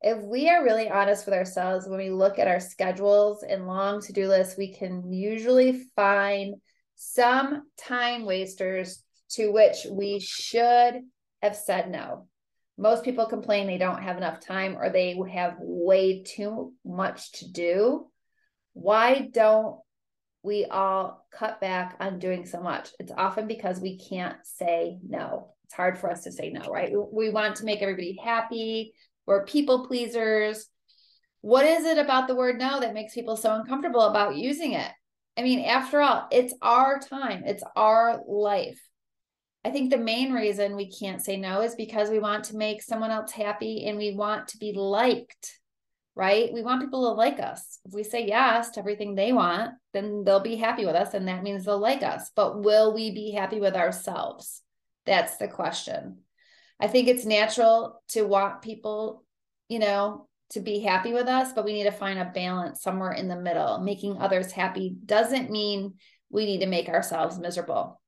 If 0.00 0.22
we 0.22 0.48
are 0.48 0.64
really 0.64 0.88
honest 0.88 1.26
with 1.26 1.34
ourselves, 1.34 1.86
when 1.88 1.98
we 1.98 2.10
look 2.10 2.38
at 2.38 2.48
our 2.48 2.60
schedules 2.60 3.44
and 3.44 3.66
long 3.66 4.00
to 4.02 4.12
do 4.12 4.28
lists, 4.28 4.56
we 4.58 4.72
can 4.74 5.12
usually 5.12 5.84
find 5.94 6.56
some 6.96 7.62
time 7.76 8.24
wasters 8.24 9.02
to 9.30 9.52
which 9.52 9.86
we 9.90 10.18
should 10.18 11.00
have 11.42 11.54
said 11.56 11.90
no. 11.90 12.26
Most 12.76 13.04
people 13.04 13.26
complain 13.26 13.66
they 13.66 13.78
don't 13.78 14.02
have 14.02 14.16
enough 14.16 14.40
time 14.40 14.76
or 14.76 14.90
they 14.90 15.16
have 15.32 15.56
way 15.58 16.22
too 16.22 16.72
much 16.84 17.32
to 17.32 17.50
do. 17.50 18.06
Why 18.72 19.28
don't 19.32 19.78
we 20.42 20.64
all 20.66 21.26
cut 21.32 21.60
back 21.60 21.96
on 22.00 22.18
doing 22.18 22.46
so 22.46 22.60
much. 22.60 22.90
It's 22.98 23.12
often 23.16 23.46
because 23.46 23.80
we 23.80 23.98
can't 23.98 24.36
say 24.44 24.98
no. 25.06 25.54
It's 25.64 25.74
hard 25.74 25.98
for 25.98 26.10
us 26.10 26.22
to 26.24 26.32
say 26.32 26.50
no, 26.50 26.70
right? 26.70 26.92
We, 27.12 27.30
want 27.30 27.56
to 27.56 27.64
make 27.64 27.82
everybody 27.82 28.18
happy. 28.22 28.94
We're 29.26 29.44
people 29.44 29.86
pleasers. 29.86 30.66
What 31.40 31.66
is 31.66 31.84
it 31.84 31.98
about 31.98 32.28
the 32.28 32.34
word 32.34 32.58
no 32.58 32.80
that 32.80 32.94
makes 32.94 33.14
people 33.14 33.36
so 33.36 33.54
uncomfortable 33.54 34.02
about 34.02 34.36
using 34.36 34.72
it? 34.72 34.90
I 35.36 35.42
mean, 35.42 35.60
after 35.60 36.00
all, 36.00 36.26
it's 36.32 36.54
our 36.62 36.98
time, 36.98 37.42
it's 37.44 37.62
our 37.76 38.20
life. 38.26 38.80
I 39.64 39.70
think 39.70 39.90
the 39.90 39.98
main 39.98 40.32
reason 40.32 40.76
we 40.76 40.90
can't 40.90 41.22
say 41.22 41.36
no 41.36 41.60
is 41.60 41.74
because 41.74 42.10
we 42.10 42.18
want 42.18 42.44
to 42.44 42.56
make 42.56 42.82
someone 42.82 43.10
else 43.10 43.32
happy 43.32 43.86
and 43.86 43.98
we 43.98 44.14
want 44.14 44.48
to 44.48 44.58
be 44.58 44.72
liked 44.72 45.58
right? 46.18 46.52
We 46.52 46.62
want 46.62 46.82
people 46.82 47.04
to 47.04 47.16
like 47.16 47.38
us. 47.38 47.78
If 47.84 47.94
we 47.94 48.02
say 48.02 48.26
yes 48.26 48.70
to 48.70 48.80
everything 48.80 49.14
they 49.14 49.32
want, 49.32 49.74
then 49.92 50.24
they'll 50.24 50.40
be 50.40 50.56
happy 50.56 50.84
with 50.84 50.96
us 50.96 51.14
and 51.14 51.28
that 51.28 51.44
means 51.44 51.64
they'll 51.64 51.78
like 51.78 52.02
us. 52.02 52.32
But 52.34 52.64
will 52.64 52.92
we 52.92 53.12
be 53.12 53.30
happy 53.30 53.60
with 53.60 53.76
ourselves? 53.76 54.60
That's 55.06 55.36
the 55.36 55.46
question. 55.46 56.18
I 56.80 56.88
think 56.88 57.06
it's 57.06 57.24
natural 57.24 58.02
to 58.08 58.22
want 58.22 58.62
people, 58.62 59.24
you 59.68 59.78
know, 59.78 60.26
to 60.50 60.60
be 60.60 60.80
happy 60.80 61.12
with 61.12 61.28
us, 61.28 61.52
but 61.52 61.64
we 61.64 61.72
need 61.72 61.84
to 61.84 61.92
find 61.92 62.18
a 62.18 62.24
balance 62.24 62.82
somewhere 62.82 63.12
in 63.12 63.28
the 63.28 63.40
middle. 63.40 63.78
Making 63.78 64.18
others 64.18 64.50
happy 64.50 64.96
doesn't 65.04 65.52
mean 65.52 65.94
we 66.30 66.46
need 66.46 66.60
to 66.60 66.66
make 66.66 66.88
ourselves 66.88 67.38
miserable. 67.38 68.00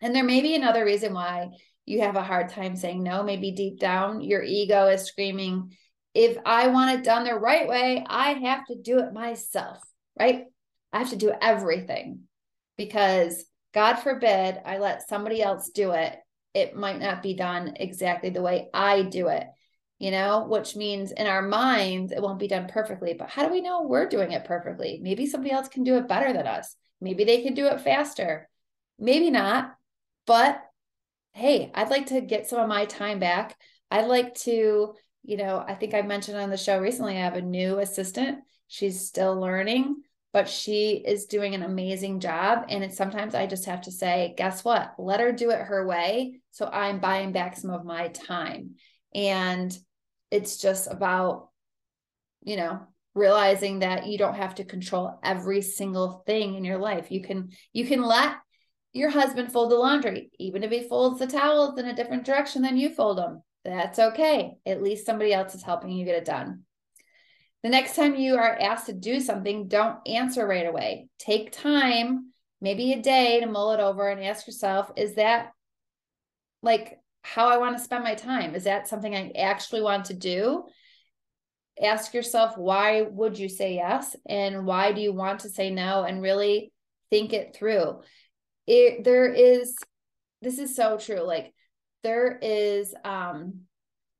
And 0.00 0.14
there 0.14 0.24
may 0.24 0.40
be 0.40 0.54
another 0.54 0.82
reason 0.82 1.12
why 1.12 1.50
you 1.84 2.00
have 2.00 2.16
a 2.16 2.22
hard 2.22 2.48
time 2.48 2.74
saying 2.74 3.02
no. 3.02 3.22
Maybe 3.22 3.50
deep 3.50 3.80
down, 3.80 4.22
your 4.22 4.42
ego 4.42 4.86
is 4.86 5.04
screaming, 5.04 5.76
if 6.14 6.38
I 6.46 6.68
want 6.68 6.98
it 6.98 7.04
done 7.04 7.24
the 7.24 7.34
right 7.34 7.68
way, 7.68 8.04
I 8.08 8.34
have 8.34 8.64
to 8.66 8.76
do 8.76 9.00
it 9.00 9.12
myself, 9.12 9.78
right? 10.18 10.44
I 10.92 10.98
have 10.98 11.10
to 11.10 11.16
do 11.16 11.32
everything 11.40 12.20
because 12.78 13.44
God 13.72 13.96
forbid 13.96 14.60
I 14.64 14.78
let 14.78 15.08
somebody 15.08 15.42
else 15.42 15.70
do 15.70 15.90
it. 15.90 16.16
It 16.54 16.76
might 16.76 17.00
not 17.00 17.22
be 17.22 17.34
done 17.34 17.74
exactly 17.76 18.30
the 18.30 18.42
way 18.42 18.68
I 18.72 19.02
do 19.02 19.26
it, 19.26 19.44
you 19.98 20.12
know, 20.12 20.46
which 20.48 20.76
means 20.76 21.10
in 21.10 21.26
our 21.26 21.42
minds, 21.42 22.12
it 22.12 22.22
won't 22.22 22.38
be 22.38 22.46
done 22.46 22.68
perfectly. 22.68 23.14
But 23.14 23.30
how 23.30 23.44
do 23.44 23.52
we 23.52 23.60
know 23.60 23.82
we're 23.82 24.08
doing 24.08 24.30
it 24.30 24.44
perfectly? 24.44 25.00
Maybe 25.02 25.26
somebody 25.26 25.52
else 25.52 25.66
can 25.66 25.82
do 25.82 25.96
it 25.96 26.06
better 26.06 26.32
than 26.32 26.46
us. 26.46 26.76
Maybe 27.00 27.24
they 27.24 27.42
can 27.42 27.54
do 27.54 27.66
it 27.66 27.80
faster. 27.80 28.48
Maybe 29.00 29.30
not. 29.30 29.74
But 30.26 30.62
hey, 31.32 31.72
I'd 31.74 31.90
like 31.90 32.06
to 32.06 32.20
get 32.20 32.48
some 32.48 32.60
of 32.60 32.68
my 32.68 32.84
time 32.84 33.18
back. 33.18 33.56
I'd 33.90 34.06
like 34.06 34.34
to 34.42 34.94
you 35.24 35.38
know, 35.38 35.64
I 35.66 35.74
think 35.74 35.94
I 35.94 36.02
mentioned 36.02 36.36
on 36.36 36.50
the 36.50 36.56
show 36.56 36.78
recently, 36.78 37.16
I 37.16 37.22
have 37.22 37.36
a 37.36 37.42
new 37.42 37.78
assistant. 37.78 38.40
She's 38.68 39.06
still 39.06 39.40
learning, 39.40 40.02
but 40.32 40.48
she 40.48 41.02
is 41.04 41.26
doing 41.26 41.54
an 41.54 41.62
amazing 41.62 42.20
job. 42.20 42.66
And 42.68 42.84
it's 42.84 42.96
sometimes 42.96 43.34
I 43.34 43.46
just 43.46 43.64
have 43.64 43.82
to 43.82 43.90
say, 43.90 44.34
guess 44.36 44.64
what? 44.64 44.94
Let 44.98 45.20
her 45.20 45.32
do 45.32 45.50
it 45.50 45.60
her 45.60 45.86
way. 45.86 46.40
So 46.50 46.66
I'm 46.66 47.00
buying 47.00 47.32
back 47.32 47.56
some 47.56 47.70
of 47.70 47.84
my 47.86 48.08
time. 48.08 48.72
And 49.14 49.76
it's 50.30 50.58
just 50.58 50.90
about, 50.90 51.48
you 52.42 52.56
know, 52.56 52.80
realizing 53.14 53.78
that 53.78 54.06
you 54.06 54.18
don't 54.18 54.34
have 54.34 54.56
to 54.56 54.64
control 54.64 55.18
every 55.22 55.62
single 55.62 56.22
thing 56.26 56.54
in 56.54 56.64
your 56.64 56.78
life. 56.78 57.10
You 57.10 57.22
can 57.22 57.50
you 57.72 57.86
can 57.86 58.02
let 58.02 58.36
your 58.92 59.10
husband 59.10 59.52
fold 59.52 59.70
the 59.70 59.76
laundry, 59.76 60.30
even 60.38 60.62
if 60.62 60.70
he 60.70 60.88
folds 60.88 61.18
the 61.18 61.26
towels 61.26 61.78
in 61.78 61.86
a 61.86 61.94
different 61.94 62.24
direction 62.24 62.62
than 62.62 62.76
you 62.76 62.90
fold 62.90 63.18
them. 63.18 63.42
That's 63.64 63.98
okay. 63.98 64.58
At 64.66 64.82
least 64.82 65.06
somebody 65.06 65.32
else 65.32 65.54
is 65.54 65.62
helping 65.62 65.90
you 65.90 66.04
get 66.04 66.16
it 66.16 66.24
done. 66.24 66.64
The 67.62 67.70
next 67.70 67.96
time 67.96 68.14
you 68.14 68.36
are 68.36 68.58
asked 68.60 68.86
to 68.86 68.92
do 68.92 69.20
something, 69.20 69.68
don't 69.68 70.06
answer 70.06 70.46
right 70.46 70.66
away. 70.66 71.08
Take 71.18 71.50
time, 71.50 72.30
maybe 72.60 72.92
a 72.92 73.00
day 73.00 73.40
to 73.40 73.46
mull 73.46 73.72
it 73.72 73.80
over 73.80 74.10
and 74.10 74.22
ask 74.22 74.46
yourself, 74.46 74.90
is 74.96 75.14
that 75.14 75.52
like 76.62 76.98
how 77.22 77.48
I 77.48 77.56
want 77.56 77.78
to 77.78 77.82
spend 77.82 78.04
my 78.04 78.14
time? 78.14 78.54
Is 78.54 78.64
that 78.64 78.86
something 78.86 79.16
I 79.16 79.32
actually 79.38 79.80
want 79.80 80.06
to 80.06 80.14
do? 80.14 80.64
Ask 81.82 82.12
yourself, 82.12 82.58
why 82.58 83.00
would 83.00 83.38
you 83.38 83.48
say 83.48 83.76
yes? 83.76 84.14
And 84.26 84.66
why 84.66 84.92
do 84.92 85.00
you 85.00 85.14
want 85.14 85.40
to 85.40 85.48
say 85.48 85.70
no? 85.70 86.02
And 86.04 86.20
really 86.20 86.70
think 87.08 87.32
it 87.32 87.56
through. 87.56 88.02
It, 88.66 89.04
there 89.04 89.32
is, 89.32 89.74
this 90.42 90.58
is 90.58 90.76
so 90.76 90.98
true. 90.98 91.22
Like, 91.22 91.53
there 92.04 92.38
is 92.40 92.94
um, 93.04 93.62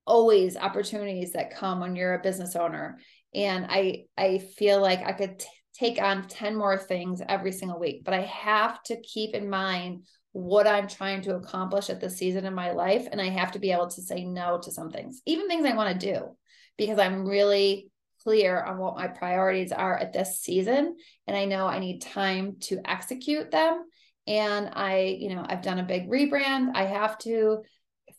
always 0.07 0.57
opportunities 0.57 1.33
that 1.33 1.55
come 1.55 1.81
when 1.81 1.95
you're 1.95 2.15
a 2.15 2.23
business 2.23 2.57
owner. 2.57 2.99
And 3.35 3.67
i 3.69 4.05
i 4.17 4.39
feel 4.39 4.81
like 4.81 5.01
i 5.01 5.13
could 5.13 5.41
t- 5.41 5.47
take 5.75 6.01
on 6.01 6.29
10 6.29 6.55
more 6.55 6.79
things 6.79 7.21
every 7.29 7.51
single 7.51 7.81
week 7.81 8.05
but 8.05 8.15
i 8.15 8.21
have 8.21 8.81
to 8.85 9.01
keep 9.01 9.35
in 9.35 9.51
mind 9.51 10.05
what 10.31 10.69
i'm 10.69 10.87
trying 10.87 11.21
to 11.23 11.35
accomplish 11.35 11.91
at 11.91 12.01
this 12.01 12.17
season 12.17 12.45
in 12.45 12.55
my 12.55 12.71
life. 12.71 13.09
And 13.11 13.21
i 13.21 13.29
have 13.29 13.53
to 13.53 13.59
be 13.59 13.73
able 13.73 13.89
to 13.89 14.03
say 14.03 14.25
no 14.25 14.61
to 14.63 14.71
some 14.71 14.91
things 14.91 15.21
even 15.27 15.49
things 15.49 15.67
i 15.67 15.75
want 15.75 16.01
to 16.01 16.13
do 16.13 16.37
because 16.79 16.99
i'm 17.01 17.27
really 17.27 17.91
clear 18.23 18.63
on 18.63 18.79
what 18.79 18.97
my 18.97 19.09
priorities 19.09 19.73
are 19.73 19.99
at 19.99 20.13
this 20.13 20.41
season. 20.41 20.97
And 21.27 21.37
i 21.37 21.45
know 21.45 21.67
i 21.67 21.81
need 21.81 22.03
time 22.03 22.57
to 22.69 22.81
execute 22.89 23.51
them 23.51 23.83
and 24.27 24.71
i 24.75 25.17
you 25.21 25.35
know 25.35 25.45
i've 25.49 25.63
done 25.63 25.79
a 25.79 25.85
big 25.85 26.09
rebrand 26.09 26.71
i 26.75 26.85
have 26.85 27.19
to 27.19 27.63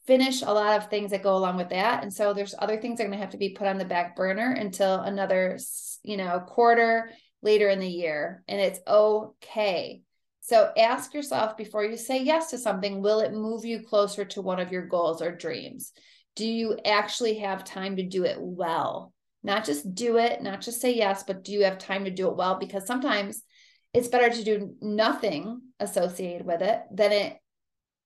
finish 0.05 0.41
a 0.41 0.45
lot 0.45 0.77
of 0.77 0.89
things 0.89 1.11
that 1.11 1.23
go 1.23 1.35
along 1.35 1.57
with 1.57 1.69
that. 1.69 2.03
And 2.03 2.13
so 2.13 2.33
there's 2.33 2.55
other 2.59 2.79
things 2.79 2.97
that 2.97 3.03
are 3.03 3.07
going 3.07 3.17
to 3.17 3.23
have 3.23 3.31
to 3.31 3.37
be 3.37 3.49
put 3.49 3.67
on 3.67 3.77
the 3.77 3.85
back 3.85 4.15
burner 4.15 4.51
until 4.51 4.99
another, 5.01 5.57
you 6.03 6.17
know, 6.17 6.39
quarter 6.39 7.11
later 7.41 7.69
in 7.69 7.79
the 7.79 7.87
year. 7.87 8.43
And 8.47 8.61
it's 8.61 8.79
okay. 8.87 10.01
So 10.41 10.71
ask 10.77 11.13
yourself 11.13 11.57
before 11.57 11.83
you 11.83 11.97
say 11.97 12.21
yes 12.21 12.51
to 12.51 12.59
something, 12.59 13.01
will 13.01 13.19
it 13.19 13.33
move 13.33 13.65
you 13.65 13.81
closer 13.81 14.25
to 14.25 14.41
one 14.41 14.59
of 14.59 14.71
your 14.71 14.85
goals 14.85 15.21
or 15.21 15.35
dreams? 15.35 15.91
Do 16.35 16.47
you 16.47 16.77
actually 16.85 17.39
have 17.39 17.63
time 17.63 17.95
to 17.95 18.03
do 18.03 18.25
it 18.25 18.37
well? 18.39 19.11
Not 19.41 19.65
just 19.65 19.95
do 19.95 20.17
it, 20.17 20.43
not 20.43 20.61
just 20.61 20.81
say 20.81 20.95
yes, 20.95 21.23
but 21.23 21.43
do 21.43 21.51
you 21.51 21.63
have 21.63 21.77
time 21.77 22.05
to 22.05 22.11
do 22.11 22.27
it 22.27 22.35
well? 22.35 22.59
Because 22.59 22.85
sometimes 22.85 23.41
it's 23.95 24.09
better 24.09 24.29
to 24.29 24.43
do 24.43 24.75
nothing 24.81 25.61
associated 25.79 26.45
with 26.45 26.61
it 26.61 26.81
than 26.91 27.13
it 27.13 27.37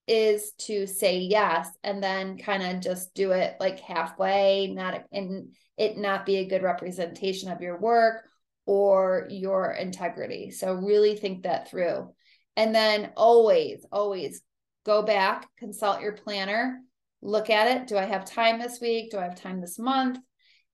is 0.08 0.52
to 0.60 0.86
say 0.86 1.17
yes 1.17 1.67
and 1.84 2.02
then 2.02 2.38
kind 2.38 2.62
of 2.62 2.80
just 2.80 3.13
do 3.15 3.32
it 3.32 3.56
like 3.60 3.80
halfway, 3.80 4.67
not 4.67 5.04
and 5.12 5.49
it 5.78 5.97
not 5.97 6.28
be 6.28 6.38
a 6.38 6.47
good 6.47 6.62
representation 6.62 7.52
of 7.52 7.62
your 7.62 7.80
work 7.80 8.23
or 8.67 9.25
your 9.32 9.71
integrity. 9.71 10.52
So 10.52 10.73
really 10.75 11.15
think 11.15 11.43
that 11.43 11.71
through. 11.71 12.13
And 12.56 12.75
then 12.75 13.12
always, 13.17 13.84
always 13.91 14.43
go 14.86 15.02
back, 15.02 15.47
consult 15.58 16.02
your 16.02 16.13
planner, 16.13 16.82
look 17.23 17.49
at 17.49 17.67
it. 17.67 17.88
Do 17.88 17.97
I 17.97 18.06
have 18.06 18.25
time 18.25 18.60
this 18.60 18.80
week? 18.80 19.10
Do 19.10 19.17
I 19.17 19.23
have 19.23 19.41
time 19.41 19.60
this 19.60 19.80
month? 19.80 20.19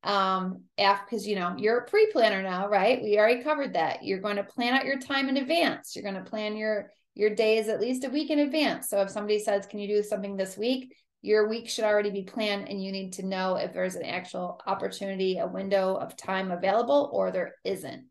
Um, 0.06 0.62
because 0.78 1.28
you 1.28 1.36
know 1.36 1.56
you're 1.58 1.80
a 1.80 1.86
pre-planner 1.86 2.44
now, 2.44 2.70
right? 2.70 3.02
We 3.02 3.18
already 3.18 3.44
covered 3.44 3.74
that. 3.74 4.04
You're 4.04 4.20
going 4.22 4.36
to 4.36 4.44
plan 4.44 4.74
out 4.74 4.86
your 4.86 5.00
time 5.00 5.30
in 5.30 5.38
advance. 5.38 5.96
You're 5.96 6.04
going 6.10 6.24
to 6.24 6.30
plan 6.30 6.56
your 6.56 6.92
your 7.16 7.34
days 7.34 7.70
at 7.70 7.82
least 7.82 8.04
a 8.04 8.10
week 8.10 8.30
in 8.30 8.40
advance. 8.40 8.90
So 8.90 9.02
if 9.02 9.10
somebody 9.10 9.40
says, 9.40 9.66
Can 9.66 9.80
you 9.80 9.88
do 9.88 10.04
something 10.04 10.38
this 10.38 10.58
week? 10.58 10.94
Your 11.22 11.50
week 11.50 11.70
should 11.70 11.86
already 11.86 12.12
be 12.12 12.22
planned, 12.22 12.70
and 12.70 12.84
you 12.84 12.92
need 12.92 13.14
to 13.14 13.26
know 13.26 13.56
if 13.56 13.74
there's 13.74 13.96
an 13.96 14.06
actual 14.06 14.62
opportunity, 14.68 15.40
a 15.40 15.48
window 15.48 15.96
of 15.96 16.16
time 16.16 16.52
available, 16.52 17.10
or 17.12 17.32
there 17.32 17.56
isn't. 17.64 18.06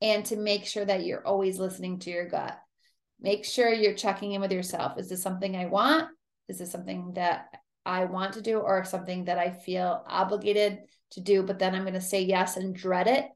And 0.00 0.24
to 0.26 0.36
make 0.36 0.64
sure 0.64 0.84
that 0.84 1.04
you're 1.04 1.26
always 1.26 1.58
listening 1.58 1.98
to 2.00 2.10
your 2.10 2.26
gut. 2.26 2.58
Make 3.20 3.44
sure 3.44 3.70
you're 3.70 3.94
checking 3.94 4.32
in 4.32 4.40
with 4.40 4.52
yourself. 4.52 4.98
Is 4.98 5.10
this 5.10 5.22
something 5.22 5.54
I 5.54 5.66
want? 5.66 6.08
Is 6.48 6.58
this 6.58 6.72
something 6.72 7.12
that 7.16 7.48
I 7.84 8.06
want 8.06 8.32
to 8.34 8.40
do, 8.40 8.60
or 8.60 8.84
something 8.84 9.26
that 9.26 9.38
I 9.38 9.50
feel 9.50 10.02
obligated 10.08 10.78
to 11.12 11.20
do, 11.20 11.42
but 11.42 11.58
then 11.58 11.74
I'm 11.74 11.82
going 11.82 11.94
to 11.94 12.00
say 12.00 12.22
yes 12.22 12.56
and 12.56 12.74
dread 12.74 13.06
it 13.06 13.26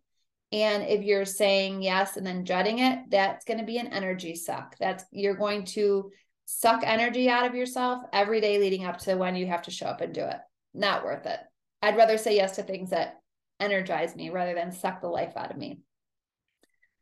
and 0.51 0.85
if 0.85 1.05
you're 1.05 1.27
saying 1.27 1.83
yes 1.83 2.17
and 2.17 2.27
then 2.27 2.45
dreading 2.45 2.79
it, 2.79 3.11
that's 3.11 3.45
going 3.45 3.59
to 3.59 3.67
be 3.67 3.79
an 3.79 3.89
energy 3.89 4.35
suck. 4.35 4.77
That's 4.79 5.05
you're 5.13 5.37
going 5.37 5.67
to 5.67 6.11
suck 6.47 6.83
energy 6.85 7.29
out 7.29 7.47
of 7.47 7.55
yourself 7.55 8.03
every 8.13 8.41
day 8.41 8.59
leading 8.59 8.87
up 8.87 8.99
to 9.01 9.15
when 9.17 9.37
you 9.37 9.47
have 9.47 9.63
to 9.63 9.71
show 9.71 9.87
up 9.87 10.01
and 10.01 10.15
do 10.15 10.25
it. 10.25 10.39
Not 10.73 11.05
worth 11.05 11.27
it. 11.27 11.41
I'd 11.83 11.97
rather 11.97 12.17
say 12.17 12.37
yes 12.37 12.57
to 12.57 12.63
things 12.63 12.91
that 12.91 13.21
energize 13.61 14.17
me 14.17 14.31
rather 14.31 14.55
than 14.55 14.73
suck 14.73 15.03
the 15.03 15.09
life 15.09 15.37
out 15.37 15.51
of 15.51 15.59
me. 15.59 15.81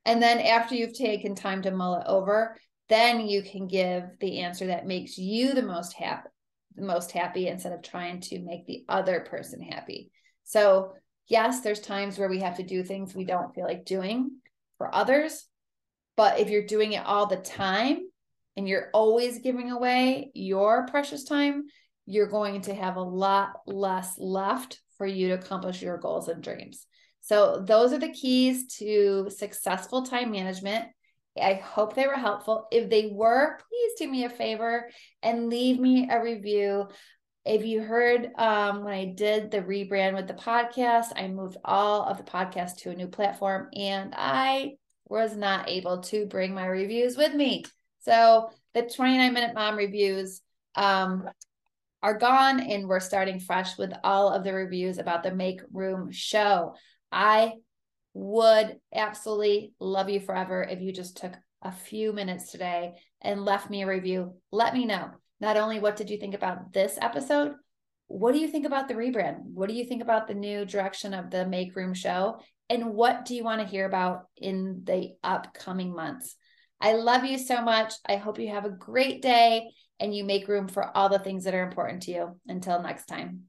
And 0.05 0.21
then 0.21 0.41
after 0.41 0.75
you've 0.75 0.95
taken 0.95 1.35
time 1.35 1.63
to 1.63 1.71
mull 1.71 2.01
it 2.01 2.07
over, 2.07 2.57
then 2.89 3.21
you 3.21 3.43
can 3.43 3.69
give 3.69 4.05
the 4.21 4.41
answer 4.41 4.67
that 4.69 4.87
makes 4.87 5.19
you 5.19 5.55
the 5.55 5.63
most 5.63 5.93
happy, 5.93 6.29
the 6.75 6.85
most 6.85 7.13
happy 7.13 7.47
instead 7.47 7.73
of 7.73 7.83
trying 7.83 8.21
to 8.23 8.41
make 8.41 8.67
the 8.67 8.85
other 8.89 9.21
person 9.21 9.61
happy. 9.61 10.11
So 10.47 10.95
yes, 11.29 11.61
there's 11.61 11.81
times 11.81 12.19
where 12.19 12.29
we 12.29 12.41
have 12.41 12.57
to 12.57 12.63
do 12.63 12.83
things 12.83 13.15
we 13.15 13.25
don't 13.25 13.55
feel 13.55 13.65
like 13.65 13.85
doing 13.85 14.31
for 14.79 14.93
others. 14.95 15.47
But 16.17 16.41
if 16.41 16.49
you're 16.49 16.67
doing 16.67 16.93
it 16.93 17.05
all 17.05 17.27
the 17.27 17.37
time 17.37 17.99
and 18.57 18.67
you're 18.67 18.89
always 18.95 19.41
giving 19.41 19.71
away 19.71 20.31
your 20.35 20.87
precious 20.87 21.25
time, 21.25 21.65
you're 22.07 22.29
going 22.29 22.63
to 22.63 22.75
have 22.75 22.97
a 22.97 23.03
lot 23.03 23.51
less 23.67 24.15
left 24.19 24.81
for 24.97 25.07
you 25.07 25.29
to 25.29 25.35
accomplish 25.35 25.83
your 25.83 25.99
goals 25.99 26.29
and 26.29 26.43
dreams. 26.43 26.87
So, 27.21 27.65
those 27.67 27.93
are 27.93 27.99
the 27.99 28.13
keys 28.13 28.77
to 28.79 29.29
successful 29.31 30.03
time 30.03 30.31
management. 30.31 30.87
I 31.41 31.55
hope 31.55 31.95
they 31.95 32.07
were 32.07 32.15
helpful. 32.15 32.67
If 32.71 32.89
they 32.89 33.11
were, 33.13 33.59
please 33.69 33.93
do 33.99 34.09
me 34.09 34.25
a 34.25 34.31
favor 34.31 34.89
and 35.23 35.49
leave 35.49 35.79
me 35.79 36.09
a 36.09 36.23
review. 36.23 36.89
If 37.47 37.65
you 37.65 37.81
heard 37.81 38.33
um, 38.37 38.83
when 38.83 38.93
I 38.93 39.05
did 39.05 39.53
the 39.53 39.63
rebrand 39.63 40.17
with 40.17 40.27
the 40.27 40.35
podcast, 40.35 41.13
I 41.15 41.29
moved 41.29 41.57
all 41.65 42.03
of 42.03 42.17
the 42.17 42.25
podcast 42.25 42.79
to 42.79 42.91
a 42.91 42.97
new 42.97 43.07
platform 43.07 43.69
and 43.73 44.13
I 44.17 44.73
was 45.09 45.37
not 45.37 45.69
able 45.69 46.01
to 46.01 46.27
bring 46.27 46.55
my 46.55 46.67
reviews 46.67 47.17
with 47.17 47.33
me. 47.33 47.65
So 48.01 48.51
the 48.75 48.83
29 48.83 49.33
minute 49.33 49.55
mom 49.55 49.77
reviews 49.77 50.43
um, 50.75 51.31
are 52.03 52.19
gone 52.19 52.59
and 52.59 52.89
we're 52.89 52.99
starting 52.99 53.39
fresh 53.39 53.79
with 53.79 53.93
all 54.03 54.31
of 54.31 54.43
the 54.43 54.53
reviews 54.53 54.99
about 54.99 55.23
the 55.23 55.33
Make 55.33 55.61
Room 55.73 56.11
show. 56.11 56.75
I 57.13 57.53
would 58.13 58.81
absolutely 58.93 59.73
love 59.79 60.11
you 60.11 60.19
forever 60.19 60.65
if 60.65 60.81
you 60.81 60.93
just 60.93 61.17
took 61.19 61.35
a 61.63 61.71
few 61.71 62.13
minutes 62.13 62.51
today 62.51 62.95
and 63.23 63.45
left 63.45 63.71
me 63.71 63.83
a 63.83 63.87
review. 63.87 64.35
Let 64.51 64.75
me 64.75 64.85
know 64.85 65.13
not 65.41 65.57
only 65.57 65.79
what 65.79 65.97
did 65.97 66.11
you 66.11 66.19
think 66.19 66.35
about 66.35 66.73
this 66.73 66.99
episode, 67.01 67.55
what 68.09 68.33
do 68.33 68.39
you 68.39 68.49
think 68.49 68.67
about 68.67 68.89
the 68.89 68.95
rebrand? 68.95 69.39
What 69.43 69.69
do 69.69 69.75
you 69.75 69.85
think 69.85 70.03
about 70.03 70.29
the 70.29 70.35
new 70.35 70.65
direction 70.65 71.13
of 71.13 71.31
the 71.31 71.47
Make 71.47 71.75
Room 71.75 71.95
show? 71.95 72.41
And 72.71 72.95
what 72.95 73.25
do 73.25 73.35
you 73.35 73.45
want 73.45 73.61
to 73.61 73.67
hear 73.67 73.87
about 73.87 74.27
in 74.37 74.83
the 74.85 75.15
upcoming 75.23 75.95
months? 75.95 76.37
I 76.81 76.93
love 76.93 77.25
you 77.25 77.39
so 77.39 77.63
much. 77.63 77.95
I 78.07 78.17
hope 78.17 78.39
you 78.39 78.51
have 78.51 78.65
a 78.65 78.71
great 78.71 79.23
day 79.23 79.71
and 79.99 80.15
you 80.15 80.25
make 80.25 80.47
room 80.47 80.69
for 80.69 80.97
all 80.97 81.09
the 81.09 81.19
things 81.19 81.45
that 81.45 81.55
are 81.55 81.67
important 81.67 82.03
to 82.03 82.11
you. 82.13 82.41
Until 82.47 82.83
next 82.83 83.07
time. 83.07 83.45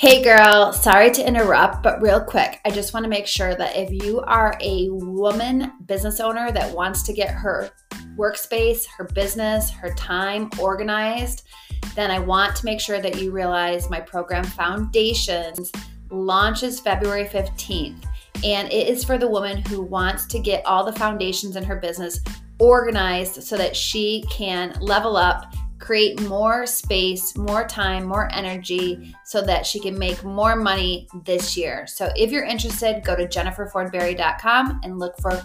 Hey 0.00 0.22
girl, 0.22 0.72
sorry 0.72 1.10
to 1.10 1.28
interrupt, 1.28 1.82
but 1.82 2.00
real 2.00 2.22
quick, 2.22 2.58
I 2.64 2.70
just 2.70 2.94
want 2.94 3.04
to 3.04 3.10
make 3.10 3.26
sure 3.26 3.54
that 3.54 3.76
if 3.76 3.90
you 3.90 4.20
are 4.20 4.56
a 4.58 4.88
woman 4.88 5.72
business 5.84 6.20
owner 6.20 6.50
that 6.52 6.74
wants 6.74 7.02
to 7.02 7.12
get 7.12 7.28
her 7.28 7.68
workspace, 8.16 8.86
her 8.96 9.04
business, 9.04 9.68
her 9.68 9.92
time 9.96 10.48
organized, 10.58 11.46
then 11.94 12.10
I 12.10 12.18
want 12.18 12.56
to 12.56 12.64
make 12.64 12.80
sure 12.80 12.98
that 12.98 13.20
you 13.20 13.30
realize 13.30 13.90
my 13.90 14.00
program 14.00 14.42
Foundations 14.42 15.70
launches 16.08 16.80
February 16.80 17.26
15th. 17.26 18.02
And 18.42 18.72
it 18.72 18.88
is 18.88 19.04
for 19.04 19.18
the 19.18 19.28
woman 19.28 19.58
who 19.66 19.82
wants 19.82 20.24
to 20.28 20.38
get 20.38 20.64
all 20.64 20.82
the 20.82 20.98
foundations 20.98 21.56
in 21.56 21.64
her 21.64 21.76
business 21.76 22.20
organized 22.58 23.42
so 23.42 23.54
that 23.58 23.76
she 23.76 24.24
can 24.30 24.78
level 24.80 25.18
up 25.18 25.54
create 25.80 26.20
more 26.22 26.66
space, 26.66 27.36
more 27.36 27.66
time, 27.66 28.04
more 28.04 28.30
energy 28.32 29.14
so 29.24 29.42
that 29.42 29.66
she 29.66 29.80
can 29.80 29.98
make 29.98 30.22
more 30.22 30.54
money 30.54 31.08
this 31.24 31.56
year. 31.56 31.86
So 31.86 32.10
if 32.16 32.30
you're 32.30 32.44
interested, 32.44 33.02
go 33.02 33.16
to 33.16 33.26
jenniferfordberry.com 33.26 34.80
and 34.84 34.98
look 34.98 35.18
for 35.20 35.42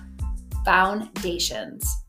foundations. 0.63 2.04